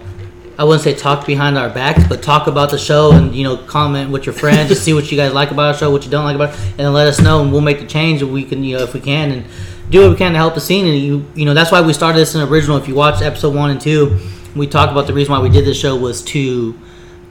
I 0.60 0.64
wouldn't 0.64 0.84
say 0.84 0.94
talk 0.94 1.26
behind 1.26 1.58
our 1.58 1.70
backs, 1.70 2.04
but 2.08 2.22
talk 2.22 2.48
about 2.48 2.72
the 2.72 2.78
show 2.78 3.12
and 3.12 3.34
you 3.36 3.44
know 3.44 3.58
comment 3.58 4.12
with 4.12 4.26
your 4.26 4.34
friends, 4.34 4.70
just 4.70 4.84
see 4.84 4.94
what 4.94 5.12
you 5.12 5.18
guys 5.18 5.34
like 5.34 5.52
about 5.52 5.68
our 5.68 5.74
show, 5.76 5.90
what 5.92 6.04
you 6.04 6.12
don't 6.12 6.26
like 6.26 6.36
about 6.36 6.54
it, 6.54 6.60
and 6.78 6.94
let 6.94 7.08
us 7.08 7.20
know, 7.22 7.42
and 7.42 7.52
we'll 7.52 7.62
make 7.62 7.80
the 7.80 7.86
change 7.88 8.22
if 8.22 8.30
we 8.30 8.44
can, 8.44 8.64
you 8.64 8.78
know, 8.78 8.84
if 8.84 8.94
we 8.94 9.00
can, 9.00 9.32
and 9.32 9.46
do 9.90 10.02
what 10.02 10.10
we 10.12 10.16
can 10.18 10.34
to 10.34 10.38
help 10.38 10.54
the 10.56 10.62
scene. 10.62 10.86
And 10.86 10.98
you, 10.98 11.26
you 11.36 11.46
know, 11.46 11.54
that's 11.54 11.72
why 11.72 11.82
we 11.82 11.94
started 11.94 12.20
this 12.20 12.36
in 12.36 12.42
original. 12.42 12.78
If 12.78 12.88
you 12.88 12.96
watch 12.96 13.22
episode 13.22 13.56
one 13.56 13.70
and 13.72 13.80
two, 13.80 14.18
we 14.58 14.68
talked 14.68 14.92
about 14.92 15.08
the 15.08 15.14
reason 15.14 15.32
why 15.32 15.40
we 15.40 15.50
did 15.50 15.66
this 15.66 15.80
show 15.80 15.96
was 15.96 16.22
to 16.24 16.78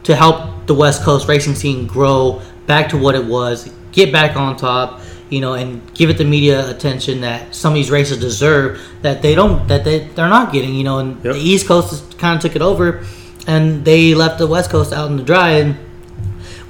to 0.04 0.14
help 0.14 0.66
the 0.66 0.74
West 0.74 1.02
Coast 1.02 1.28
racing 1.28 1.54
scene 1.54 1.86
grow 1.86 2.40
back 2.66 2.90
to 2.90 2.96
what 2.98 3.14
it 3.14 3.24
was, 3.24 3.72
get 3.90 4.12
back 4.12 4.36
on 4.36 4.56
top, 4.56 5.00
you 5.30 5.40
know, 5.40 5.54
and 5.54 5.92
give 5.94 6.10
it 6.10 6.18
the 6.18 6.24
media 6.24 6.70
attention 6.70 7.22
that 7.22 7.54
some 7.54 7.72
of 7.72 7.74
these 7.74 7.90
races 7.90 8.18
deserve 8.18 8.80
that 9.02 9.22
they 9.22 9.34
don't 9.34 9.66
that 9.68 9.84
they 9.84 10.00
they're 10.00 10.28
not 10.28 10.52
getting, 10.52 10.74
you 10.74 10.84
know, 10.84 10.98
and 10.98 11.24
Yep. 11.24 11.34
the 11.34 11.40
East 11.40 11.66
Coast 11.66 12.18
kind 12.18 12.36
of 12.36 12.42
took 12.42 12.54
it 12.54 12.62
over 12.62 13.04
and 13.46 13.84
they 13.84 14.14
left 14.14 14.38
the 14.38 14.46
West 14.46 14.70
Coast 14.70 14.92
out 14.92 15.10
in 15.10 15.16
the 15.16 15.22
dry 15.22 15.50
and 15.52 15.76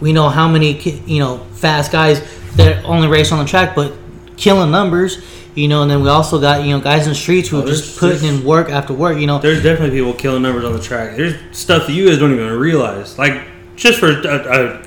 we 0.01 0.13
know 0.13 0.29
how 0.29 0.49
many 0.49 0.79
you 1.07 1.19
know 1.19 1.39
fast 1.53 1.91
guys 1.93 2.21
that 2.57 2.85
only 2.85 3.09
race 3.09 3.33
on 3.33 3.39
the 3.39 3.45
track 3.45 3.75
but 3.75 3.93
killing 4.37 4.71
numbers 4.71 5.25
you 5.55 5.67
know 5.69 5.83
and 5.83 5.91
then 5.91 6.03
we 6.03 6.09
also 6.09 6.39
got 6.41 6.63
you 6.65 6.71
know 6.71 6.81
guys 6.81 7.05
in 7.05 7.11
the 7.11 7.15
streets 7.15 7.49
who 7.49 7.59
Oh, 7.59 7.63
are 7.65 7.67
just 7.67 7.99
putting 7.99 8.29
in 8.29 8.45
work 8.45 8.69
after 8.69 8.93
work 8.93 9.19
you 9.19 9.27
know 9.27 9.39
There's 9.39 9.63
definitely 9.63 9.99
people 9.99 10.13
killing 10.13 10.43
numbers 10.43 10.65
on 10.65 10.73
the 10.75 10.81
track. 10.83 11.17
There's 11.17 11.35
stuff 11.57 11.87
that 11.87 11.93
you 11.93 12.09
guys 12.09 12.19
don't 12.19 12.33
even 12.33 12.53
realize. 12.59 13.19
Like 13.19 13.43
just 13.77 13.99
for 13.99 14.09
uh, 14.09 14.29
uh, 14.29 14.87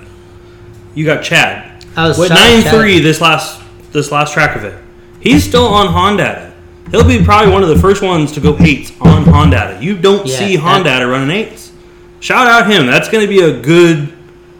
you 0.93 1.05
got 1.05 1.23
Chad. 1.23 1.83
I 1.95 2.07
was 2.07 2.17
With 2.17 2.29
nine 2.29 2.61
three 2.63 2.99
this 2.99 3.19
last 3.21 3.61
this 3.91 4.11
last 4.11 4.33
track 4.33 4.55
of 4.55 4.63
it. 4.63 4.77
He's 5.19 5.43
still 5.43 5.65
on 5.65 5.87
Honda. 5.87 6.53
He'll 6.91 7.07
be 7.07 7.23
probably 7.23 7.51
one 7.51 7.61
of 7.63 7.69
the 7.69 7.77
first 7.79 8.01
ones 8.01 8.31
to 8.33 8.39
go 8.39 8.55
eights 8.59 8.91
on 9.01 9.23
Honda. 9.25 9.77
You 9.81 9.97
don't 9.97 10.25
Yeah, 10.25 10.37
see 10.37 10.55
Honda 10.55 11.05
running 11.07 11.29
eights. 11.29 11.71
Shout 12.19 12.47
out 12.47 12.69
him. 12.69 12.85
That's 12.85 13.09
going 13.09 13.23
to 13.25 13.29
be 13.29 13.41
a 13.41 13.61
good, 13.61 14.11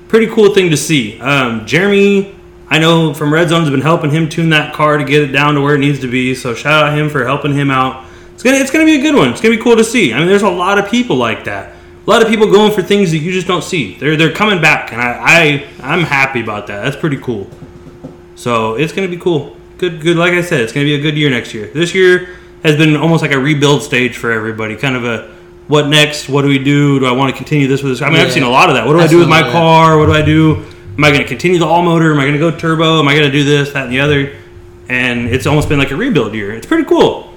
pretty 0.07 0.27
cool 0.27 0.53
thing 0.53 0.69
to 0.69 0.77
see. 0.77 1.19
Um, 1.19 1.65
Jeremy, 1.65 2.35
I 2.69 2.77
know 2.77 3.13
from 3.13 3.33
Red 3.33 3.49
Zone 3.49 3.61
has 3.61 3.69
been 3.69 3.81
helping 3.81 4.11
him 4.11 4.29
tune 4.29 4.49
that 4.49 4.73
car 4.73 4.97
to 4.97 5.03
get 5.03 5.23
it 5.23 5.27
down 5.31 5.55
to 5.55 5.61
where 5.61 5.75
it 5.75 5.79
needs 5.79 5.99
to 5.99 6.07
be. 6.09 6.35
So 6.35 6.53
shout 6.53 6.85
out 6.85 6.97
him 6.97 7.09
for 7.09 7.25
helping 7.25 7.53
him 7.53 7.71
out. 7.71 8.05
It's 8.33 8.43
gonna 8.43 8.57
it's 8.57 8.71
gonna 8.71 8.85
be 8.85 8.99
a 8.99 9.01
good 9.01 9.15
one. 9.15 9.31
It's 9.31 9.41
gonna 9.41 9.55
be 9.55 9.61
cool 9.61 9.75
to 9.75 9.83
see. 9.83 10.13
I 10.13 10.19
mean, 10.19 10.27
there's 10.27 10.43
a 10.43 10.49
lot 10.49 10.77
of 10.77 10.89
people 10.89 11.15
like 11.15 11.45
that. 11.45 11.75
A 12.05 12.09
lot 12.09 12.21
of 12.21 12.27
people 12.27 12.49
going 12.49 12.71
for 12.71 12.81
things 12.81 13.11
that 13.11 13.17
you 13.17 13.31
just 13.31 13.47
don't 13.47 13.63
see. 13.63 13.95
They're 13.95 14.15
they're 14.15 14.31
coming 14.31 14.61
back, 14.61 14.93
and 14.93 15.01
I, 15.01 15.67
I 15.81 15.93
I'm 15.93 16.03
happy 16.03 16.41
about 16.41 16.67
that. 16.67 16.83
That's 16.83 16.95
pretty 16.95 17.17
cool. 17.17 17.49
So 18.35 18.75
it's 18.75 18.93
gonna 18.93 19.09
be 19.09 19.17
cool. 19.17 19.57
Good, 19.77 20.01
good. 20.01 20.15
Like 20.15 20.33
I 20.33 20.41
said, 20.41 20.61
it's 20.61 20.71
gonna 20.71 20.85
be 20.85 20.95
a 20.95 21.01
good 21.01 21.17
year 21.17 21.29
next 21.29 21.53
year. 21.53 21.67
This 21.67 21.93
year 21.93 22.37
has 22.63 22.77
been 22.77 22.95
almost 22.95 23.21
like 23.21 23.31
a 23.31 23.39
rebuild 23.39 23.81
stage 23.83 24.15
for 24.15 24.31
everybody. 24.31 24.75
Kind 24.75 24.95
of 24.95 25.05
a 25.05 25.35
what 25.67 25.87
next? 25.87 26.29
What 26.29 26.43
do 26.43 26.47
we 26.47 26.59
do? 26.59 26.99
Do 26.99 27.05
I 27.05 27.11
want 27.11 27.31
to 27.31 27.37
continue 27.37 27.67
this 27.67 27.83
with 27.83 27.93
this? 27.93 28.01
I 28.01 28.09
mean, 28.09 28.21
I've 28.21 28.31
seen 28.31 28.43
a 28.43 28.49
lot 28.49 28.69
of 28.69 28.75
that. 28.75 28.87
What 28.87 28.93
do 28.93 28.99
I 28.99 29.07
do 29.07 29.19
with 29.19 29.29
my 29.29 29.41
lot 29.41 29.47
of 29.47 29.53
that. 29.53 29.59
car? 29.59 29.97
What 29.97 30.05
do 30.05 30.13
I 30.13 30.21
do? 30.21 30.65
Am 30.99 31.05
I 31.05 31.11
going 31.11 31.21
to 31.21 31.27
continue 31.29 31.57
the 31.57 31.65
all 31.65 31.81
motor? 31.81 32.11
Am 32.11 32.19
I 32.19 32.23
going 32.23 32.33
to 32.33 32.39
go 32.39 32.51
turbo? 32.51 32.99
Am 32.99 33.07
I 33.07 33.13
going 33.13 33.25
to 33.25 33.31
do 33.31 33.45
this, 33.45 33.71
that, 33.71 33.85
and 33.85 33.93
the 33.93 34.01
other? 34.01 34.35
And 34.89 35.29
it's 35.29 35.45
almost 35.45 35.69
been 35.69 35.79
like 35.79 35.91
a 35.91 35.95
rebuild 35.95 36.33
year. 36.33 36.53
It's 36.53 36.67
pretty 36.67 36.83
cool. 36.83 37.33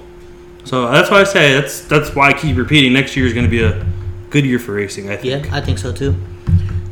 So 0.65 0.91
that's 0.91 1.09
why 1.09 1.21
I 1.21 1.23
say 1.23 1.53
that's 1.53 1.79
that's 1.87 2.13
why 2.13 2.27
I 2.27 2.33
keep 2.33 2.57
repeating. 2.57 2.91
Next 2.91 3.15
year 3.15 3.25
is 3.25 3.31
going 3.31 3.45
to 3.45 3.49
be 3.49 3.63
a 3.63 3.85
good 4.31 4.45
year 4.45 4.59
for 4.59 4.73
racing. 4.73 5.09
I 5.09 5.15
think. 5.15 5.45
Yeah, 5.45 5.55
I 5.55 5.61
think 5.61 5.77
so 5.77 5.93
too. 5.93 6.13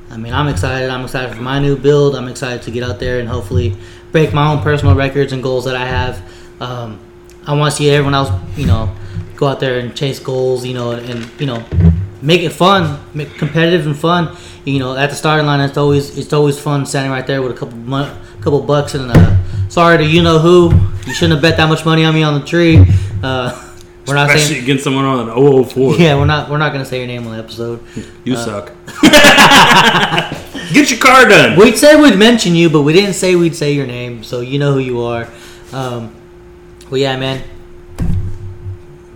I 0.09 0.15
mean, 0.15 0.33
I'm 0.33 0.47
excited. 0.47 0.89
I'm 0.89 1.03
excited 1.03 1.35
for 1.35 1.41
my 1.41 1.59
new 1.59 1.75
build. 1.75 2.15
I'm 2.15 2.29
excited 2.29 2.61
to 2.61 2.71
get 2.71 2.83
out 2.83 3.01
there 3.01 3.19
and 3.19 3.27
hopefully 3.27 3.75
break 4.13 4.33
my 4.33 4.53
own 4.53 4.63
personal 4.63 4.95
records 4.95 5.33
and 5.33 5.43
goals 5.43 5.65
that 5.65 5.75
I 5.75 5.85
have. 5.85 6.23
Um, 6.61 7.01
I 7.45 7.53
want 7.53 7.71
to 7.71 7.77
see 7.77 7.89
everyone 7.89 8.13
else, 8.13 8.31
you 8.55 8.65
know, 8.65 8.95
go 9.35 9.47
out 9.47 9.59
there 9.59 9.77
and 9.79 9.93
chase 9.93 10.19
goals, 10.19 10.65
you 10.65 10.73
know, 10.73 10.91
and 10.91 11.29
you 11.37 11.47
know, 11.47 11.65
make 12.21 12.41
it 12.41 12.51
fun, 12.51 12.99
make 13.13 13.29
competitive 13.37 13.85
and 13.87 13.97
fun. 13.97 14.35
You 14.65 14.79
know, 14.79 14.95
at 14.95 15.09
the 15.09 15.15
starting 15.15 15.45
line, 15.45 15.59
it's 15.61 15.77
always 15.77 16.17
it's 16.17 16.33
always 16.33 16.59
fun 16.59 16.85
standing 16.85 17.11
right 17.11 17.25
there 17.25 17.41
with 17.41 17.51
a 17.51 17.55
couple 17.55 17.77
mon- 17.77 18.15
couple 18.41 18.61
bucks 18.61 18.93
and 18.95 19.11
uh, 19.11 19.37
sorry 19.69 19.97
to 19.99 20.05
you 20.05 20.21
know 20.23 20.39
who. 20.39 20.71
You 21.07 21.13
shouldn't 21.13 21.33
have 21.33 21.41
bet 21.41 21.57
that 21.57 21.67
much 21.69 21.83
money 21.85 22.03
on 22.03 22.13
me 22.13 22.23
on 22.23 22.39
the 22.39 22.45
tree. 22.45 22.85
Uh, 23.23 23.67
we're 24.07 24.15
not 24.15 24.27
Especially 24.29 24.55
saying. 24.55 24.63
against 24.63 24.83
someone 24.83 25.05
on 25.05 25.29
an 25.29 25.63
004. 25.65 25.95
Yeah, 25.99 26.15
we're 26.15 26.25
not. 26.25 26.49
We're 26.49 26.57
not 26.57 26.71
gonna 26.73 26.85
say 26.85 26.97
your 26.99 27.07
name 27.07 27.25
on 27.27 27.33
the 27.33 27.39
episode. 27.43 27.83
You 28.23 28.35
suck. 28.35 28.71
Get 30.73 30.89
your 30.89 30.99
car 30.99 31.27
done. 31.27 31.57
We'd 31.59 31.77
say 31.77 31.99
we'd 31.99 32.17
mention 32.17 32.55
you, 32.55 32.69
but 32.69 32.83
we 32.83 32.93
didn't 32.93 33.13
say 33.13 33.35
we'd 33.35 33.55
say 33.55 33.73
your 33.73 33.85
name, 33.85 34.23
so 34.23 34.39
you 34.41 34.57
know 34.57 34.71
who 34.73 34.79
you 34.79 35.01
are. 35.01 35.27
Um, 35.73 36.15
well, 36.89 36.97
yeah, 36.99 37.17
man. 37.17 37.43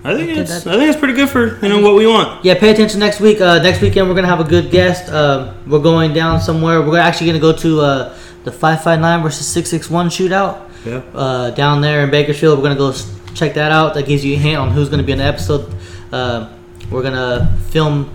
I 0.07 0.13
think 0.15 0.29
it's 0.37 0.67
I 0.67 0.77
think 0.77 0.89
it's 0.89 0.99
pretty 0.99 1.15
good 1.15 1.29
for 1.29 1.57
you 1.63 1.69
know 1.69 1.81
what 1.81 1.95
we 1.95 2.05
want. 2.05 2.45
Yeah, 2.45 2.53
pay 2.59 2.69
attention 2.71 2.99
next 2.99 3.19
week. 3.19 3.41
Uh, 3.41 3.61
next 3.61 3.81
weekend, 3.81 4.07
we're 4.07 4.13
gonna 4.15 4.27
have 4.27 4.39
a 4.39 4.43
good 4.55 4.69
guest. 4.71 5.11
Um 5.11 5.55
we're 5.67 5.79
going 5.79 6.13
down 6.13 6.39
somewhere. 6.39 6.81
We're 6.81 6.99
actually 6.99 7.27
gonna 7.27 7.39
go 7.39 7.53
to 7.53 7.81
uh, 7.81 8.17
the 8.43 8.51
five 8.51 8.83
five 8.83 8.99
nine 8.99 9.23
versus 9.23 9.47
six 9.47 9.69
six 9.69 9.89
one 9.89 10.09
shootout 10.09 10.69
Yeah. 10.85 11.01
uh, 11.13 11.49
down 11.51 11.81
there 11.81 12.03
in 12.03 12.11
Bakersfield. 12.11 12.59
We're 12.59 12.63
gonna 12.69 12.75
go 12.75 12.93
check 13.33 13.55
that 13.55 13.71
out. 13.71 13.95
That 13.95 14.05
gives 14.05 14.23
you 14.23 14.35
a 14.35 14.39
hint 14.39 14.57
on 14.57 14.69
who's 14.71 14.89
gonna 14.89 15.03
be 15.03 15.11
in 15.13 15.17
the 15.17 15.23
episode. 15.25 15.73
Uh, 16.11 16.49
we're 16.91 17.01
gonna 17.03 17.57
film, 17.71 18.09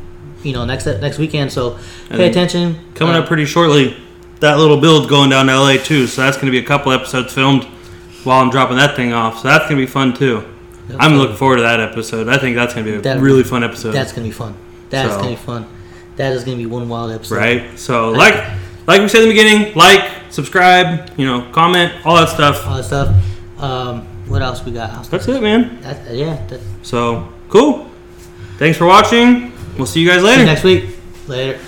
you 0.44 0.52
know, 0.52 0.64
next 0.64 0.86
next 0.86 1.18
weekend. 1.18 1.50
So 1.52 1.76
pay 2.08 2.28
attention. 2.30 2.76
Coming 2.94 3.16
Uh, 3.16 3.20
up 3.20 3.26
pretty 3.26 3.46
shortly, 3.46 3.96
that 4.38 4.58
little 4.58 4.76
build 4.80 5.08
going 5.08 5.30
down 5.30 5.46
to 5.48 5.52
LA 5.58 5.76
too. 5.76 6.06
So 6.06 6.22
that's 6.22 6.36
going 6.36 6.46
to 6.46 6.52
be 6.52 6.58
a 6.64 6.66
couple 6.66 6.92
episodes 6.92 7.32
filmed 7.34 7.64
while 8.24 8.40
I'm 8.40 8.48
dropping 8.50 8.76
that 8.76 8.94
thing 8.96 9.12
off. 9.12 9.42
So 9.42 9.48
that's 9.48 9.64
going 9.68 9.76
to 9.80 9.84
be 9.86 9.90
fun 9.90 10.14
too. 10.14 10.44
I'm 10.98 11.14
looking 11.16 11.36
forward 11.36 11.56
to 11.56 11.62
that 11.62 11.80
episode. 11.80 12.28
I 12.28 12.38
think 12.38 12.56
that's 12.56 12.74
going 12.74 12.84
to 12.86 12.92
be 12.92 12.98
a 12.98 13.00
That- 13.02 13.20
really 13.20 13.42
fun 13.44 13.62
episode. 13.64 13.92
That's 13.92 14.12
gonna 14.12 14.26
be 14.26 14.32
fun. 14.32 14.54
That's 14.90 15.12
So- 15.12 15.18
gonna 15.18 15.30
be 15.30 15.36
fun. 15.36 15.66
That 16.16 16.32
is 16.32 16.44
gonna 16.44 16.56
be 16.56 16.66
one 16.66 16.88
wild 16.88 17.12
episode. 17.12 17.36
right. 17.36 17.78
So 17.78 18.10
like 18.10 18.34
like 18.86 19.00
we 19.00 19.08
said 19.08 19.22
in 19.22 19.28
the 19.28 19.34
beginning, 19.34 19.72
like, 19.76 20.02
subscribe, 20.30 21.10
you 21.16 21.24
know, 21.26 21.46
comment, 21.52 21.92
all 22.04 22.16
that 22.16 22.28
stuff. 22.28 22.66
All 22.66 22.76
that 22.76 22.84
stuff. 22.84 23.08
Um, 23.58 24.06
what 24.26 24.42
else 24.42 24.64
we 24.64 24.72
got? 24.72 25.04
That's 25.10 25.28
it, 25.28 25.40
man. 25.42 25.78
That, 25.82 26.12
yeah. 26.12 26.38
That, 26.48 26.60
So 26.82 27.28
cool. 27.48 27.86
Thanks 28.58 28.76
for 28.78 28.86
watching. 28.86 29.52
We'll 29.76 29.86
see 29.86 30.00
you 30.00 30.08
guys 30.08 30.22
later. 30.22 30.40
you 30.40 30.46
next 30.46 30.64
week. 30.64 30.84
Later. 31.28 31.58